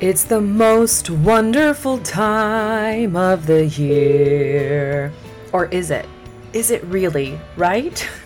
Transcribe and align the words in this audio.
It's 0.00 0.24
the 0.24 0.40
most 0.40 1.10
wonderful 1.10 1.98
time 1.98 3.16
of 3.16 3.44
the 3.44 3.66
year. 3.66 5.12
Or 5.52 5.66
is 5.66 5.90
it? 5.90 6.08
Is 6.54 6.70
it 6.70 6.82
really, 6.84 7.38
right? 7.56 8.08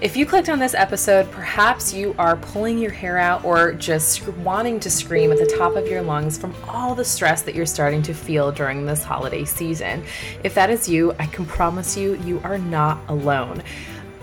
If 0.00 0.16
you 0.16 0.24
clicked 0.24 0.48
on 0.48 0.58
this 0.58 0.72
episode, 0.72 1.30
perhaps 1.30 1.92
you 1.92 2.14
are 2.18 2.34
pulling 2.38 2.78
your 2.78 2.90
hair 2.90 3.18
out 3.18 3.44
or 3.44 3.74
just 3.74 4.26
wanting 4.28 4.80
to 4.80 4.88
scream 4.88 5.30
at 5.30 5.36
the 5.36 5.54
top 5.58 5.76
of 5.76 5.86
your 5.88 6.00
lungs 6.00 6.38
from 6.38 6.54
all 6.66 6.94
the 6.94 7.04
stress 7.04 7.42
that 7.42 7.54
you're 7.54 7.66
starting 7.66 8.00
to 8.04 8.14
feel 8.14 8.50
during 8.50 8.86
this 8.86 9.04
holiday 9.04 9.44
season. 9.44 10.02
If 10.42 10.54
that 10.54 10.70
is 10.70 10.88
you, 10.88 11.14
I 11.18 11.26
can 11.26 11.44
promise 11.44 11.98
you, 11.98 12.14
you 12.22 12.40
are 12.44 12.56
not 12.56 12.98
alone. 13.08 13.62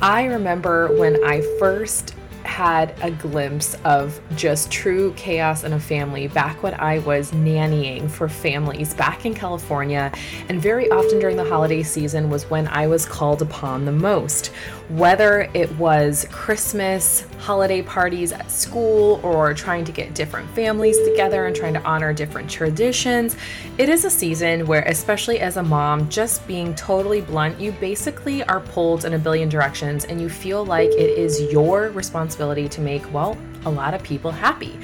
I 0.01 0.25
remember 0.25 0.97
when 0.97 1.23
I 1.23 1.41
first 1.59 2.15
had 2.57 2.95
a 3.03 3.11
glimpse 3.11 3.75
of 3.83 4.19
just 4.35 4.71
true 4.71 5.13
chaos 5.15 5.63
in 5.63 5.73
a 5.73 5.79
family 5.79 6.27
back 6.27 6.63
when 6.63 6.73
I 6.73 6.97
was 6.97 7.29
nannying 7.29 8.09
for 8.09 8.27
families 8.27 8.95
back 8.95 9.27
in 9.27 9.35
California. 9.35 10.11
And 10.49 10.59
very 10.59 10.89
often 10.89 11.19
during 11.19 11.37
the 11.37 11.43
holiday 11.43 11.83
season 11.83 12.31
was 12.31 12.49
when 12.49 12.67
I 12.67 12.87
was 12.87 13.05
called 13.05 13.43
upon 13.43 13.85
the 13.85 13.91
most 13.91 14.51
whether 14.89 15.49
it 15.53 15.69
was 15.77 16.25
Christmas, 16.31 17.25
holiday 17.39 17.81
parties 17.81 18.31
at 18.31 18.49
school, 18.49 19.19
or 19.21 19.53
trying 19.53 19.83
to 19.83 19.91
get 19.91 20.13
different 20.13 20.49
families 20.51 20.97
together 20.99 21.45
and 21.45 21.55
trying 21.55 21.73
to 21.73 21.83
honor 21.83 22.13
different 22.13 22.49
traditions. 22.49 23.35
It 23.77 23.89
is 23.89 24.05
a 24.05 24.09
season 24.09 24.65
where, 24.65 24.83
especially 24.83 25.39
as 25.39 25.57
a 25.57 25.63
mom, 25.63 26.07
just 26.09 26.47
being 26.47 26.73
totally 26.75 27.19
blunt, 27.19 27.59
you 27.59 27.73
basically 27.73 28.43
are 28.43 28.61
pulled 28.61 29.03
in 29.03 29.13
a 29.13 29.19
billion 29.19 29.49
directions 29.49 30.05
and 30.05 30.21
you 30.21 30.29
feel 30.29 30.65
like 30.65 30.89
it 30.91 31.17
is 31.17 31.41
your 31.51 31.89
responsibility 31.89 32.69
to 32.69 32.79
make, 32.79 33.11
well, 33.13 33.37
a 33.65 33.69
lot 33.69 33.93
of 33.93 34.01
people 34.03 34.31
happy. 34.31 34.79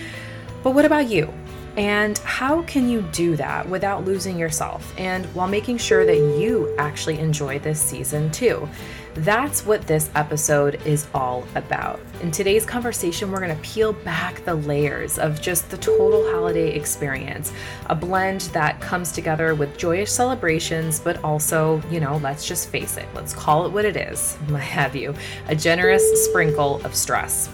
But 0.64 0.72
what 0.72 0.84
about 0.84 1.08
you? 1.08 1.34
And 1.76 2.20
how 2.20 2.62
can 2.64 2.88
you 2.88 3.02
do 3.14 3.36
that 3.38 3.68
without 3.68 4.06
losing 4.06 4.38
yourself 4.38 4.94
and 4.98 5.26
while 5.28 5.48
making 5.48 5.80
sure 5.80 6.06
that 6.06 6.18
you 6.40 6.76
actually 6.78 7.18
enjoy 7.18 7.58
this 7.60 7.82
season 7.82 8.30
too? 8.30 8.70
That's 9.16 9.64
what 9.64 9.86
this 9.86 10.10
episode 10.16 10.82
is 10.86 11.08
all 11.14 11.46
about. 11.54 12.00
In 12.22 12.32
today's 12.32 12.66
conversation, 12.66 13.32
we're 13.32 13.42
going 13.42 13.56
to 13.56 13.62
peel 13.62 13.94
back 13.94 14.44
the 14.44 14.56
layers 14.56 15.20
of 15.20 15.40
just 15.40 15.70
the 15.70 15.78
total 15.78 16.32
holiday 16.32 16.76
experience, 16.76 17.54
a 17.88 17.96
blend 17.96 18.42
that 18.54 18.82
comes 18.82 19.12
together 19.12 19.54
with 19.54 19.78
joyous 19.78 20.12
celebrations, 20.12 21.00
but 21.00 21.24
also, 21.24 21.80
you 21.92 22.00
know, 22.00 22.18
let's 22.18 22.48
just 22.48 22.70
face 22.70 22.98
it, 22.98 23.08
let's 23.14 23.36
call 23.36 23.68
it 23.68 23.72
what 23.72 23.86
it 23.86 23.98
is. 23.98 24.36
Have 24.58 24.96
you, 24.96 25.14
a 25.48 25.56
generous 25.56 26.26
sprinkle 26.26 26.84
of 26.84 26.96
stress. 26.96 27.50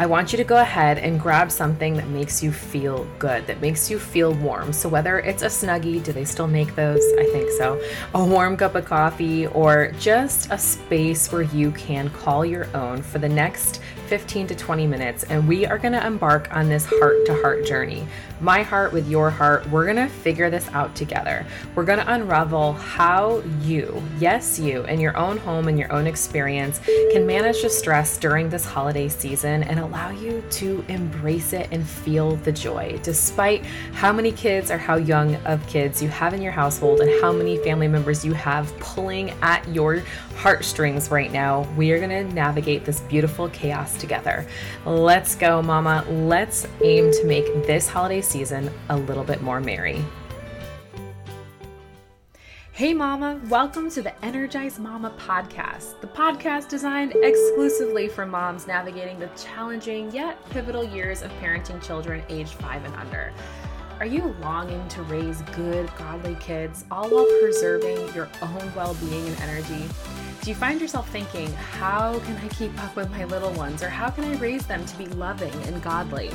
I 0.00 0.06
want 0.06 0.32
you 0.32 0.36
to 0.36 0.44
go 0.44 0.58
ahead 0.58 0.98
and 0.98 1.18
grab 1.18 1.50
something 1.50 1.94
that 1.94 2.06
makes 2.06 2.40
you 2.40 2.52
feel 2.52 3.04
good, 3.18 3.48
that 3.48 3.60
makes 3.60 3.90
you 3.90 3.98
feel 3.98 4.32
warm. 4.32 4.72
So, 4.72 4.88
whether 4.88 5.18
it's 5.18 5.42
a 5.42 5.46
Snuggie, 5.46 6.04
do 6.04 6.12
they 6.12 6.24
still 6.24 6.46
make 6.46 6.76
those? 6.76 7.02
I 7.18 7.24
think 7.32 7.50
so. 7.50 7.82
A 8.14 8.24
warm 8.24 8.56
cup 8.56 8.76
of 8.76 8.84
coffee, 8.84 9.48
or 9.48 9.90
just 9.98 10.52
a 10.52 10.58
space 10.58 11.32
where 11.32 11.42
you 11.42 11.72
can 11.72 12.10
call 12.10 12.46
your 12.46 12.68
own 12.76 13.02
for 13.02 13.18
the 13.18 13.28
next 13.28 13.80
15 14.08 14.46
to 14.46 14.54
20 14.54 14.86
minutes, 14.86 15.24
and 15.24 15.46
we 15.46 15.66
are 15.66 15.76
going 15.76 15.92
to 15.92 16.06
embark 16.06 16.48
on 16.54 16.70
this 16.70 16.86
heart 16.86 17.26
to 17.26 17.34
heart 17.42 17.66
journey. 17.66 18.06
My 18.40 18.62
heart 18.62 18.92
with 18.92 19.06
your 19.08 19.28
heart. 19.28 19.68
We're 19.68 19.84
going 19.84 19.96
to 19.96 20.08
figure 20.08 20.48
this 20.48 20.66
out 20.68 20.94
together. 20.94 21.44
We're 21.74 21.84
going 21.84 21.98
to 21.98 22.10
unravel 22.10 22.72
how 22.72 23.42
you, 23.62 24.02
yes, 24.18 24.58
you, 24.58 24.84
in 24.84 24.98
your 24.98 25.14
own 25.16 25.36
home 25.36 25.68
and 25.68 25.78
your 25.78 25.92
own 25.92 26.06
experience, 26.06 26.80
can 27.12 27.26
manage 27.26 27.62
the 27.62 27.68
stress 27.68 28.16
during 28.16 28.48
this 28.48 28.64
holiday 28.64 29.08
season 29.08 29.64
and 29.64 29.78
allow 29.78 30.10
you 30.10 30.42
to 30.52 30.82
embrace 30.88 31.52
it 31.52 31.68
and 31.70 31.86
feel 31.86 32.36
the 32.36 32.52
joy, 32.52 32.98
despite 33.02 33.66
how 33.92 34.12
many 34.12 34.32
kids 34.32 34.70
or 34.70 34.78
how 34.78 34.96
young 34.96 35.34
of 35.44 35.66
kids 35.66 36.02
you 36.02 36.08
have 36.08 36.32
in 36.32 36.40
your 36.40 36.52
household 36.52 37.00
and 37.00 37.20
how 37.20 37.32
many 37.32 37.58
family 37.58 37.88
members 37.88 38.24
you 38.24 38.32
have 38.32 38.74
pulling 38.78 39.30
at 39.42 39.66
your 39.68 40.02
heartstrings 40.36 41.10
right 41.10 41.32
now. 41.32 41.68
We 41.76 41.90
are 41.90 41.98
going 41.98 42.10
to 42.10 42.32
navigate 42.32 42.84
this 42.84 43.00
beautiful 43.00 43.48
chaos 43.48 43.97
together. 43.98 44.46
Let's 44.86 45.34
go, 45.34 45.62
Mama. 45.62 46.04
Let's 46.08 46.66
aim 46.82 47.10
to 47.12 47.24
make 47.24 47.44
this 47.66 47.88
holiday 47.88 48.20
season 48.20 48.70
a 48.88 48.96
little 48.96 49.24
bit 49.24 49.42
more 49.42 49.60
merry. 49.60 50.04
Hey, 52.78 52.94
Mama, 52.94 53.40
welcome 53.48 53.90
to 53.90 54.02
the 54.02 54.24
Energize 54.24 54.78
Mama 54.78 55.12
podcast, 55.18 56.00
the 56.00 56.06
podcast 56.06 56.68
designed 56.68 57.12
exclusively 57.16 58.06
for 58.06 58.24
moms 58.24 58.68
navigating 58.68 59.18
the 59.18 59.26
challenging 59.36 60.12
yet 60.12 60.38
pivotal 60.50 60.84
years 60.84 61.22
of 61.22 61.32
parenting 61.40 61.82
children 61.84 62.22
aged 62.28 62.52
five 62.52 62.84
and 62.84 62.94
under. 62.94 63.32
Are 63.98 64.06
you 64.06 64.32
longing 64.40 64.86
to 64.90 65.02
raise 65.02 65.42
good, 65.56 65.90
godly 65.98 66.36
kids, 66.36 66.84
all 66.88 67.10
while 67.10 67.26
preserving 67.40 68.14
your 68.14 68.28
own 68.42 68.72
well 68.76 68.94
being 69.00 69.26
and 69.26 69.40
energy? 69.40 69.88
Do 70.42 70.50
you 70.50 70.56
find 70.56 70.80
yourself 70.80 71.08
thinking, 71.10 71.52
how 71.52 72.18
can 72.20 72.36
I 72.36 72.48
keep 72.48 72.72
up 72.82 72.96
with 72.96 73.10
my 73.10 73.24
little 73.24 73.52
ones, 73.52 73.82
or 73.82 73.88
how 73.88 74.08
can 74.08 74.24
I 74.24 74.34
raise 74.36 74.66
them 74.66 74.84
to 74.86 74.96
be 74.96 75.06
loving 75.06 75.52
and 75.64 75.82
godly? 75.82 76.30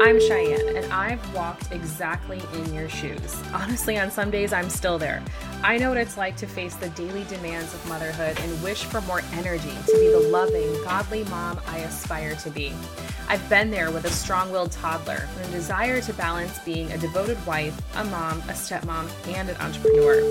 I'm 0.00 0.18
Cheyanne, 0.18 0.76
and 0.76 0.92
I've 0.92 1.34
walked 1.34 1.70
exactly 1.72 2.40
in 2.54 2.72
your 2.72 2.88
shoes. 2.88 3.40
Honestly, 3.52 3.98
on 3.98 4.10
some 4.10 4.30
days, 4.30 4.52
I'm 4.52 4.70
still 4.70 4.98
there. 4.98 5.22
I 5.62 5.76
know 5.76 5.90
what 5.90 5.98
it's 5.98 6.16
like 6.16 6.36
to 6.38 6.46
face 6.46 6.74
the 6.74 6.88
daily 6.90 7.24
demands 7.24 7.74
of 7.74 7.86
motherhood 7.88 8.38
and 8.40 8.62
wish 8.62 8.84
for 8.84 9.00
more 9.02 9.22
energy 9.32 9.70
to 9.70 9.92
be 9.98 10.10
the 10.10 10.28
loving, 10.30 10.72
godly 10.84 11.24
mom 11.24 11.60
I 11.66 11.78
aspire 11.78 12.34
to 12.36 12.50
be. 12.50 12.72
I've 13.28 13.46
been 13.48 13.70
there 13.70 13.90
with 13.90 14.04
a 14.04 14.10
strong 14.10 14.50
willed 14.50 14.72
toddler 14.72 15.28
and 15.36 15.48
a 15.48 15.50
desire 15.52 16.00
to 16.00 16.12
balance 16.14 16.58
being 16.60 16.90
a 16.92 16.98
devoted 16.98 17.44
wife, 17.46 17.80
a 17.96 18.04
mom, 18.04 18.38
a 18.40 18.52
stepmom, 18.52 19.08
and 19.34 19.50
an 19.50 19.56
entrepreneur. 19.56 20.22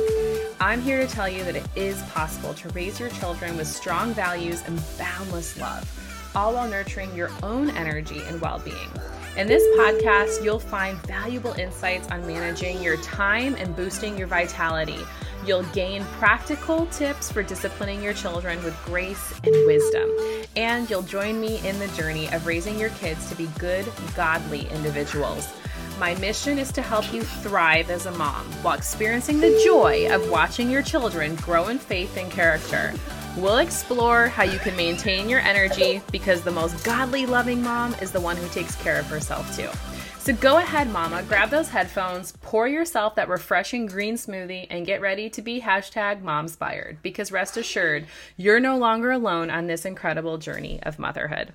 I'm 0.60 0.82
here 0.82 1.00
to 1.00 1.08
tell 1.08 1.30
you 1.30 1.44
that 1.44 1.56
it 1.56 1.66
is 1.76 2.02
possible 2.04 2.54
to 2.56 2.70
raise 2.70 3.00
your 3.00 3.10
children 3.10 3.58
with 3.58 3.68
strong 3.68 4.14
values 4.14 4.64
and 4.66 4.82
boundless 4.98 5.58
love, 5.60 6.32
all 6.36 6.54
while 6.54 6.70
nurturing 6.70 7.16
your 7.16 7.30
own 7.44 7.70
energy 7.72 8.22
and 8.28 8.40
well 8.42 8.60
being. 8.60 8.90
In 9.38 9.48
this 9.48 9.64
podcast, 9.78 10.44
you'll 10.44 10.60
find 10.60 10.98
valuable 11.08 11.54
insights 11.54 12.10
on 12.10 12.28
managing 12.28 12.82
your 12.84 12.98
time 12.98 13.56
and 13.56 13.74
boosting 13.74 14.18
your 14.18 14.28
vitality. 14.28 15.00
You'll 15.46 15.64
gain 15.72 16.04
practical 16.20 16.86
tips 16.88 17.32
for 17.32 17.42
disciplining 17.42 18.04
your 18.04 18.14
children 18.14 18.62
with 18.62 18.78
grace 18.84 19.40
and 19.46 19.56
wisdom. 19.66 20.12
And 20.58 20.90
you'll 20.90 21.02
join 21.04 21.40
me 21.40 21.66
in 21.66 21.80
the 21.80 21.88
journey 21.90 22.28
of 22.34 22.46
raising 22.46 22.78
your 22.78 22.90
kids 22.90 23.30
to 23.30 23.36
be 23.36 23.48
good, 23.58 23.86
godly 24.16 24.68
individuals. 24.68 25.48
My 25.98 26.14
mission 26.16 26.60
is 26.60 26.72
to 26.74 26.82
help 26.82 27.12
you 27.14 27.24
thrive 27.24 27.90
as 27.90 28.08
a 28.08 28.12
mom 28.12 28.46
while 28.64 28.78
experiencing 28.78 29.40
the 29.40 29.62
joy 29.64 30.14
of 30.14 30.30
watching 30.30 30.70
your 30.70 30.82
children 30.82 31.36
grow 31.36 31.70
in 31.70 31.80
faith 31.80 32.18
and 32.18 32.30
character. 32.30 32.94
We'll 33.38 33.60
explore 33.60 34.28
how 34.28 34.44
you 34.44 34.60
can 34.60 34.76
maintain 34.76 35.30
your 35.30 35.40
energy 35.40 36.02
because 36.12 36.42
the 36.42 36.52
most 36.52 36.84
godly, 36.84 37.26
loving 37.26 37.64
mom 37.64 37.96
is 38.02 38.12
the 38.12 38.20
one 38.20 38.36
who 38.36 38.48
takes 38.50 38.76
care 38.76 39.00
of 39.00 39.06
herself 39.08 39.56
too. 39.56 39.70
So 40.20 40.34
go 40.34 40.58
ahead, 40.58 40.90
mama, 40.92 41.24
grab 41.24 41.50
those 41.50 41.70
headphones, 41.70 42.34
pour 42.42 42.68
yourself 42.68 43.16
that 43.16 43.30
refreshing 43.30 43.86
green 43.86 44.16
smoothie, 44.16 44.68
and 44.70 44.86
get 44.86 45.02
ready 45.02 45.30
to 45.30 45.42
be 45.42 45.62
hashtag 45.62 46.22
momspired 46.22 46.98
because 47.02 47.32
rest 47.32 47.56
assured, 47.56 48.06
you're 48.36 48.60
no 48.60 48.78
longer 48.78 49.12
alone 49.12 49.50
on 49.50 49.66
this 49.66 49.86
incredible 49.86 50.38
journey 50.38 50.80
of 50.84 51.00
motherhood. 51.00 51.54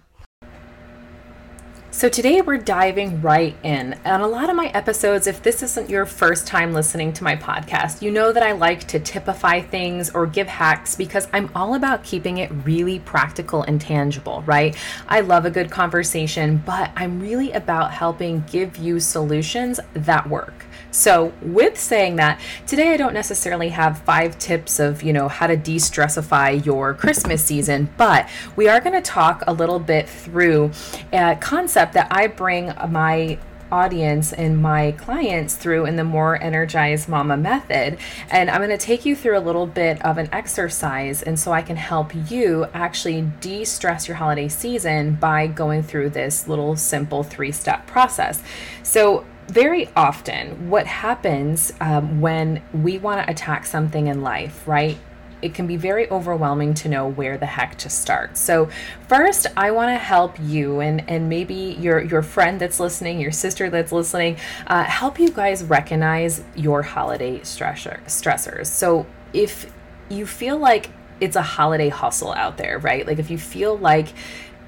So, 1.96 2.10
today 2.10 2.42
we're 2.42 2.58
diving 2.58 3.22
right 3.22 3.56
in. 3.62 3.94
And 4.04 4.22
a 4.22 4.26
lot 4.26 4.50
of 4.50 4.54
my 4.54 4.66
episodes, 4.66 5.26
if 5.26 5.42
this 5.42 5.62
isn't 5.62 5.88
your 5.88 6.04
first 6.04 6.46
time 6.46 6.74
listening 6.74 7.10
to 7.14 7.24
my 7.24 7.36
podcast, 7.36 8.02
you 8.02 8.10
know 8.10 8.32
that 8.32 8.42
I 8.42 8.52
like 8.52 8.86
to 8.88 9.00
typify 9.00 9.62
things 9.62 10.10
or 10.10 10.26
give 10.26 10.46
hacks 10.46 10.94
because 10.94 11.26
I'm 11.32 11.48
all 11.54 11.74
about 11.74 12.04
keeping 12.04 12.36
it 12.36 12.50
really 12.66 12.98
practical 12.98 13.62
and 13.62 13.80
tangible, 13.80 14.42
right? 14.42 14.76
I 15.08 15.20
love 15.20 15.46
a 15.46 15.50
good 15.50 15.70
conversation, 15.70 16.62
but 16.66 16.90
I'm 16.96 17.18
really 17.18 17.52
about 17.52 17.92
helping 17.92 18.42
give 18.42 18.76
you 18.76 19.00
solutions 19.00 19.80
that 19.94 20.28
work. 20.28 20.65
So, 20.96 21.34
with 21.42 21.78
saying 21.78 22.16
that, 22.16 22.40
today 22.66 22.94
I 22.94 22.96
don't 22.96 23.12
necessarily 23.12 23.68
have 23.68 23.98
five 23.98 24.38
tips 24.38 24.80
of, 24.80 25.02
you 25.02 25.12
know, 25.12 25.28
how 25.28 25.46
to 25.46 25.54
de-stressify 25.54 26.64
your 26.64 26.94
Christmas 26.94 27.44
season, 27.44 27.90
but 27.98 28.26
we 28.56 28.66
are 28.68 28.80
going 28.80 28.94
to 28.94 29.02
talk 29.02 29.44
a 29.46 29.52
little 29.52 29.78
bit 29.78 30.08
through 30.08 30.70
a 31.12 31.36
concept 31.38 31.92
that 31.92 32.08
I 32.10 32.28
bring 32.28 32.72
my 32.88 33.38
audience 33.70 34.32
and 34.32 34.62
my 34.62 34.92
clients 34.92 35.54
through 35.54 35.84
in 35.84 35.96
the 35.96 36.04
more 36.04 36.42
energized 36.42 37.10
mama 37.10 37.36
method. 37.36 37.98
And 38.30 38.48
i'm 38.48 38.60
going 38.60 38.70
to 38.70 38.78
take 38.78 39.04
you 39.04 39.16
through 39.16 39.36
a 39.36 39.40
little 39.40 39.66
bit 39.66 40.00
of 40.04 40.18
an 40.18 40.28
exercise 40.30 41.20
and 41.20 41.36
so 41.36 41.50
i 41.50 41.62
can 41.62 41.74
help 41.74 42.12
you 42.30 42.64
actually 42.74 43.22
de-stress 43.40 44.06
your 44.06 44.18
holiday 44.18 44.46
season 44.46 45.16
by 45.16 45.48
going 45.48 45.82
through 45.82 46.10
this 46.10 46.46
little 46.46 46.76
simple 46.76 47.24
three 47.24 47.50
step 47.50 47.88
process. 47.88 48.40
So 48.84 49.24
very 49.48 49.88
often, 49.94 50.70
what 50.70 50.86
happens 50.86 51.72
um, 51.80 52.20
when 52.20 52.62
we 52.72 52.98
want 52.98 53.24
to 53.24 53.30
attack 53.30 53.66
something 53.66 54.08
in 54.08 54.22
life, 54.22 54.66
right? 54.66 54.98
it 55.42 55.54
can 55.54 55.66
be 55.66 55.76
very 55.76 56.10
overwhelming 56.10 56.74
to 56.74 56.88
know 56.88 57.06
where 57.06 57.36
the 57.36 57.46
heck 57.46 57.76
to 57.76 57.90
start. 57.90 58.36
So, 58.36 58.68
first, 59.06 59.46
I 59.56 59.70
want 59.70 59.90
to 59.90 59.98
help 59.98 60.36
you 60.40 60.80
and 60.80 61.08
and 61.08 61.28
maybe 61.28 61.76
your 61.78 62.02
your 62.02 62.22
friend 62.22 62.60
that's 62.60 62.80
listening, 62.80 63.20
your 63.20 63.32
sister 63.32 63.68
that's 63.68 63.92
listening, 63.92 64.38
uh, 64.66 64.84
help 64.84 65.18
you 65.18 65.30
guys 65.30 65.62
recognize 65.62 66.42
your 66.54 66.82
holiday 66.82 67.40
stressor 67.40 68.02
stressors. 68.06 68.66
So, 68.66 69.06
if 69.32 69.70
you 70.08 70.26
feel 70.26 70.56
like 70.58 70.90
it's 71.20 71.36
a 71.36 71.42
holiday 71.42 71.88
hustle 71.88 72.32
out 72.32 72.56
there, 72.58 72.78
right? 72.78 73.06
Like 73.06 73.18
if 73.18 73.30
you 73.30 73.38
feel 73.38 73.78
like 73.78 74.08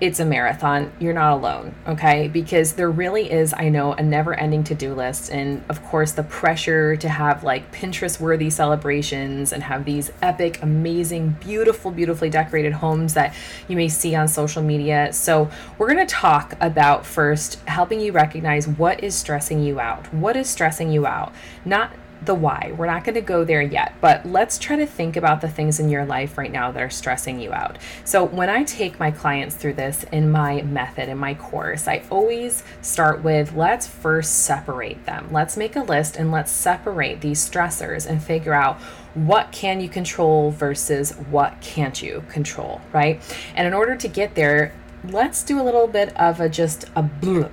it's 0.01 0.21
a 0.21 0.25
marathon. 0.25 0.93
You're 1.01 1.15
not 1.15 1.33
alone, 1.33 1.75
okay? 1.87 2.29
Because 2.29 2.75
there 2.75 2.91
really 2.91 3.31
is, 3.31 3.53
I 3.57 3.69
know, 3.69 3.95
a 3.95 4.03
never 4.03 4.33
ending 4.33 4.63
to 4.65 4.75
do 4.75 4.95
list. 4.95 5.31
And 5.31 5.65
of 5.69 5.83
course, 5.85 6.13
the 6.13 6.23
pressure 6.23 6.97
to 6.97 7.09
have 7.09 7.43
like 7.43 7.73
Pinterest 7.73 8.21
worthy 8.21 8.49
celebrations 8.49 9.53
and 9.53 9.63
have 9.65 9.85
these 9.85 10.13
epic, 10.23 10.63
amazing, 10.63 11.37
beautiful, 11.41 11.91
beautifully 11.91 12.31
decorated 12.31 12.75
homes 12.75 13.15
that 13.15 13.35
you 13.67 13.77
may 13.77 13.89
see 13.89 14.15
on 14.15 14.29
social 14.29 14.63
media. 14.63 15.13
So, 15.13 15.51
we're 15.79 15.89
gonna 15.89 16.07
talk 16.07 16.55
about 16.61 17.05
first 17.05 17.61
helping 17.67 18.01
you 18.01 18.13
recognize 18.13 18.69
what 18.69 19.03
is 19.03 19.17
stressing 19.17 19.63
you 19.63 19.81
out. 19.81 20.13
What 20.15 20.37
is 20.37 20.49
stressing 20.49 20.93
you 20.93 21.07
out? 21.07 21.35
Not 21.65 21.91
the 22.23 22.35
why. 22.35 22.73
We're 22.77 22.87
not 22.87 23.05
going 23.05 23.15
to 23.15 23.21
go 23.21 23.45
there 23.45 23.63
yet, 23.63 23.95
but 24.01 24.27
let's 24.27 24.59
try 24.59 24.77
to 24.77 24.87
think 24.87 25.17
about 25.17 25.41
the 25.41 25.49
things 25.49 25.81
in 25.81 25.89
your 25.89 26.05
life 26.05 26.39
right 26.39 26.51
now 26.51 26.73
that 26.73 26.83
are 26.83 26.91
stressing 26.91 27.41
you 27.41 27.53
out. 27.53 27.79
So, 28.05 28.25
when 28.25 28.49
I 28.49 28.65
take 28.65 28.99
my 28.99 29.11
clients 29.11 29.55
through 29.55 29.75
this 29.75 30.05
in 30.13 30.31
my 30.31 30.63
method, 30.63 31.09
in 31.09 31.19
my 31.19 31.35
course, 31.35 31.89
I 31.89 32.03
always 32.11 32.63
start 32.83 33.23
with 33.23 33.55
let's 33.55 33.87
first 33.87 34.45
separate 34.45 35.05
them. 35.07 35.29
Let's 35.33 35.57
make 35.57 35.77
a 35.77 35.83
list 35.83 36.17
and 36.17 36.31
let's 36.31 36.51
separate 36.53 37.21
these 37.21 37.49
stressors 37.49 38.07
and 38.07 38.23
figure 38.23 38.55
out 38.55 38.81
what 39.15 39.51
can 39.53 39.81
you 39.81 39.89
control 39.89 40.51
versus 40.51 41.13
what 41.31 41.61
can't 41.61 42.01
you 42.01 42.23
control, 42.29 42.81
right? 42.93 43.21
And 43.55 43.67
in 43.67 43.75
order 43.75 43.97
to 43.97 44.09
get 44.09 44.35
there, 44.35 44.73
let's 45.05 45.43
do 45.43 45.61
a 45.61 45.63
little 45.63 45.87
bit 45.87 46.17
of 46.17 46.41
a 46.41 46.49
just 46.49 46.85
a 46.97 47.09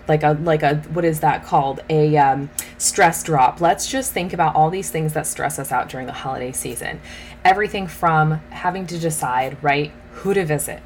like 0.08 0.24
a 0.24 0.38
like 0.42 0.64
a 0.64 0.78
what 0.94 1.06
is 1.06 1.20
that 1.22 1.44
called? 1.44 1.82
A 1.90 2.18
um, 2.18 2.50
stress 2.78 3.24
drop. 3.24 3.62
Let's 3.62 3.88
just 3.88 4.12
think 4.12 4.34
about 4.34 4.56
all 4.56 4.70
these 4.70 4.90
things 4.90 5.14
that 5.14 5.28
stress 5.28 5.60
us 5.60 5.72
out 5.72 5.90
during 5.90 6.08
the 6.08 6.14
holiday 6.14 6.52
season. 6.52 7.00
Everything 7.44 7.88
from 7.88 8.42
having 8.50 8.88
to 8.88 8.98
decide 8.98 9.62
right 9.64 9.92
who 10.12 10.34
to 10.34 10.46
visit 10.46 10.82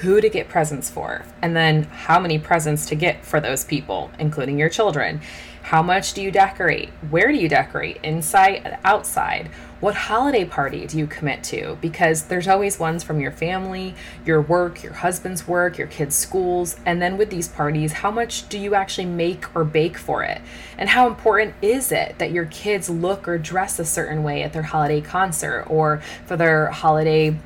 who 0.00 0.20
to 0.20 0.28
get 0.28 0.48
presents 0.48 0.88
for 0.88 1.24
and 1.42 1.56
then 1.56 1.82
how 1.82 2.20
many 2.20 2.38
presents 2.38 2.86
to 2.86 2.94
get 2.94 3.24
for 3.24 3.40
those 3.40 3.64
people 3.64 4.10
including 4.18 4.56
your 4.58 4.68
children 4.68 5.20
how 5.68 5.82
much 5.82 6.14
do 6.14 6.22
you 6.22 6.30
decorate 6.30 6.88
where 7.10 7.30
do 7.30 7.36
you 7.36 7.46
decorate 7.46 7.98
inside 8.02 8.78
outside 8.84 9.50
what 9.80 9.94
holiday 9.94 10.44
party 10.44 10.88
do 10.88 10.98
you 10.98 11.06
commit 11.06 11.44
to? 11.44 11.78
Because 11.80 12.24
there's 12.24 12.48
always 12.48 12.80
ones 12.80 13.04
from 13.04 13.20
your 13.20 13.30
family, 13.30 13.94
your 14.26 14.40
work, 14.40 14.82
your 14.82 14.92
husband's 14.92 15.46
work, 15.46 15.78
your 15.78 15.86
kids' 15.86 16.16
schools. 16.16 16.76
And 16.84 17.00
then 17.00 17.16
with 17.16 17.30
these 17.30 17.46
parties, 17.46 17.92
how 17.92 18.10
much 18.10 18.48
do 18.48 18.58
you 18.58 18.74
actually 18.74 19.04
make 19.04 19.54
or 19.54 19.62
bake 19.62 19.96
for 19.96 20.24
it? 20.24 20.42
And 20.78 20.88
how 20.88 21.06
important 21.06 21.54
is 21.62 21.92
it 21.92 22.18
that 22.18 22.32
your 22.32 22.46
kids 22.46 22.90
look 22.90 23.28
or 23.28 23.38
dress 23.38 23.78
a 23.78 23.84
certain 23.84 24.24
way 24.24 24.42
at 24.42 24.52
their 24.52 24.62
holiday 24.62 25.00
concert 25.00 25.64
or 25.68 26.02
for 26.26 26.36
their 26.36 26.72
holiday 26.72 27.38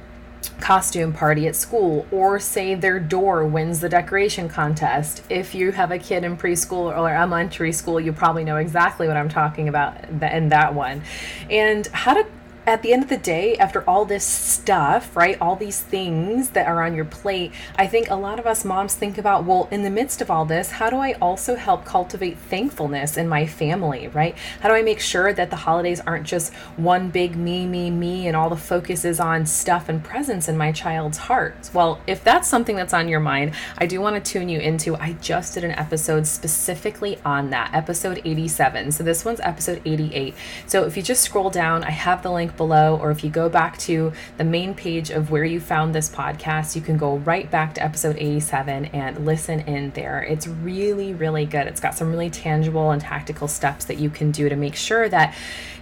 costume 0.63 1.13
party 1.13 1.49
at 1.49 1.57
school 1.57 2.07
or 2.13 2.39
say 2.39 2.77
their 2.77 3.01
door 3.01 3.45
wins 3.45 3.81
the 3.81 3.89
decoration 3.89 4.49
contest. 4.49 5.23
If 5.29 5.57
you 5.57 5.73
have 5.73 5.91
a 5.91 5.99
kid 5.99 6.23
in 6.23 6.37
preschool 6.37 6.97
or 6.97 7.13
elementary 7.13 7.73
school 7.73 8.01
you 8.01 8.13
probably 8.13 8.45
know 8.45 8.57
exactly 8.57 9.09
what 9.09 9.17
i'm 9.17 9.29
talking 9.29 9.69
about 9.69 10.09
in 10.09 10.49
that 10.51 10.73
one. 10.75 11.03
And 11.51 11.87
how 11.89 12.15
to 12.15 12.25
at 12.67 12.83
the 12.83 12.93
end 12.93 13.03
of 13.03 13.09
the 13.09 13.17
day, 13.17 13.57
after 13.57 13.83
all 13.89 14.05
this 14.05 14.25
stuff, 14.25 15.17
right, 15.17 15.37
all 15.41 15.57
these 15.57 15.81
things 15.81 16.51
that 16.51 16.69
are 16.69 16.83
on 16.83 16.95
your 16.95 17.05
plate, 17.05 17.53
I 17.77 17.87
think 17.89 18.09
a 18.09 18.15
lot 18.15 18.39
of 18.39 18.47
us 18.47 18.65
moms 18.65 18.95
think 18.95 19.19
about, 19.19 19.45
well, 19.45 19.69
in 19.73 19.83
the 19.83 19.91
midst 19.91 20.21
of 20.21 20.31
all 20.31 20.45
this, 20.45 20.71
how 20.71 20.89
do 20.89 20.97
I 20.97 21.15
also 21.15 21.57
help 21.57 21.85
cultivate 21.85 22.39
thankfulness 22.39 23.17
in 23.17 23.29
my 23.29 23.47
family, 23.47 24.09
right? 24.09 24.37
How 24.61 24.69
do 24.69 24.75
I 24.75 24.83
make 24.83 25.01
sure 25.01 25.33
that 25.33 25.51
the 25.51 25.57
holidays 25.57 26.01
aren't 26.01 26.27
just 26.27 26.55
one 26.77 27.11
big 27.11 27.35
me, 27.35 27.67
me, 27.67 27.91
me, 27.91 28.29
and 28.29 28.37
all 28.37 28.49
the 28.49 28.57
focus 28.57 29.05
is 29.05 29.19
on 29.19 29.45
stuff 29.45 29.89
and 29.89 30.03
presents 30.03 30.49
in 30.49 30.57
my 30.57 30.71
child's 30.71 31.19
heart? 31.19 31.71
Well, 31.75 32.01
if 32.07 32.23
that's 32.23 32.49
something 32.49 32.77
that's 32.77 32.95
on 32.95 33.09
your 33.09 33.21
mind, 33.21 33.55
I 33.79 33.87
do 33.87 34.01
want 34.01 34.23
to 34.23 34.33
tune 34.33 34.49
you 34.49 34.61
into, 34.61 34.95
I 34.97 35.15
just 35.15 35.55
did 35.55 35.65
an 35.65 35.73
episode 35.73 36.29
specifically 36.29 37.19
on 37.25 37.51
that, 37.51 37.75
episode 37.75 38.23
87. 38.25 38.93
So 38.93 39.03
this 39.03 39.25
one's 39.25 39.41
episode 39.41 39.83
88. 39.85 40.35
So 40.67 40.85
if 40.85 40.97
you 40.97 41.03
just 41.03 41.23
scroll 41.23 41.51
down, 41.51 41.83
I 41.83 41.91
have 41.91 42.23
the 42.23 42.31
link 42.31 42.52
below, 42.57 42.97
or 42.97 43.11
if 43.11 43.25
you 43.25 43.31
go 43.31 43.49
back 43.49 43.79
to 43.79 44.13
the 44.37 44.45
main 44.45 44.75
page 44.75 45.11
of 45.11 45.31
where 45.31 45.45
you 45.45 45.61
found 45.61 45.95
this 45.95 46.09
podcast, 46.09 46.77
you 46.77 46.83
can 46.83 46.97
go 46.97 47.17
right 47.19 47.51
back 47.51 47.75
to 47.75 47.83
episode 47.83 48.17
87 48.17 48.87
and 48.87 49.25
listen 49.25 49.61
in 49.61 49.91
there. 49.91 50.23
It's 50.23 50.47
really, 50.47 51.15
really 51.15 51.47
good. 51.47 51.67
It's 51.67 51.81
got 51.81 51.95
some 51.95 52.11
really 52.11 52.31
tangible 52.31 52.91
and 52.91 53.01
tactical 53.01 53.49
steps 53.49 53.85
that 53.87 53.99
you 53.99 54.11
can 54.11 54.31
do 54.31 54.49
to 54.49 54.57
make 54.57 54.75
sure 54.75 55.09
that 55.09 55.35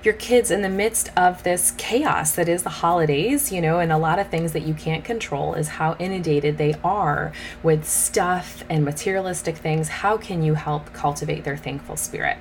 your 0.02 0.14
kids 0.14 0.50
in 0.50 0.62
the 0.62 0.69
midst 0.69 1.11
of 1.17 1.43
this 1.43 1.72
chaos 1.76 2.32
that 2.32 2.49
is 2.49 2.62
the 2.62 2.70
holidays, 2.70 3.52
you 3.52 3.61
know, 3.61 3.81
and 3.81 3.93
a 3.93 3.99
lot 3.99 4.19
of 4.19 4.28
things 4.28 4.52
that 4.52 4.62
you 4.62 4.72
can't 4.72 5.05
control 5.05 5.55
is 5.55 5.69
how 5.69 5.94
inundated 5.99 6.56
they 6.56 6.75
are 6.82 7.32
with 7.62 7.87
stuff 7.87 8.64
and 8.70 8.84
materialistic 8.84 9.56
things. 9.56 9.88
How 9.88 10.17
can 10.17 10.43
you 10.43 10.55
help 10.55 10.93
cultivate 10.93 11.44
their 11.44 11.56
thankful 11.56 11.96
spirit? 11.96 12.38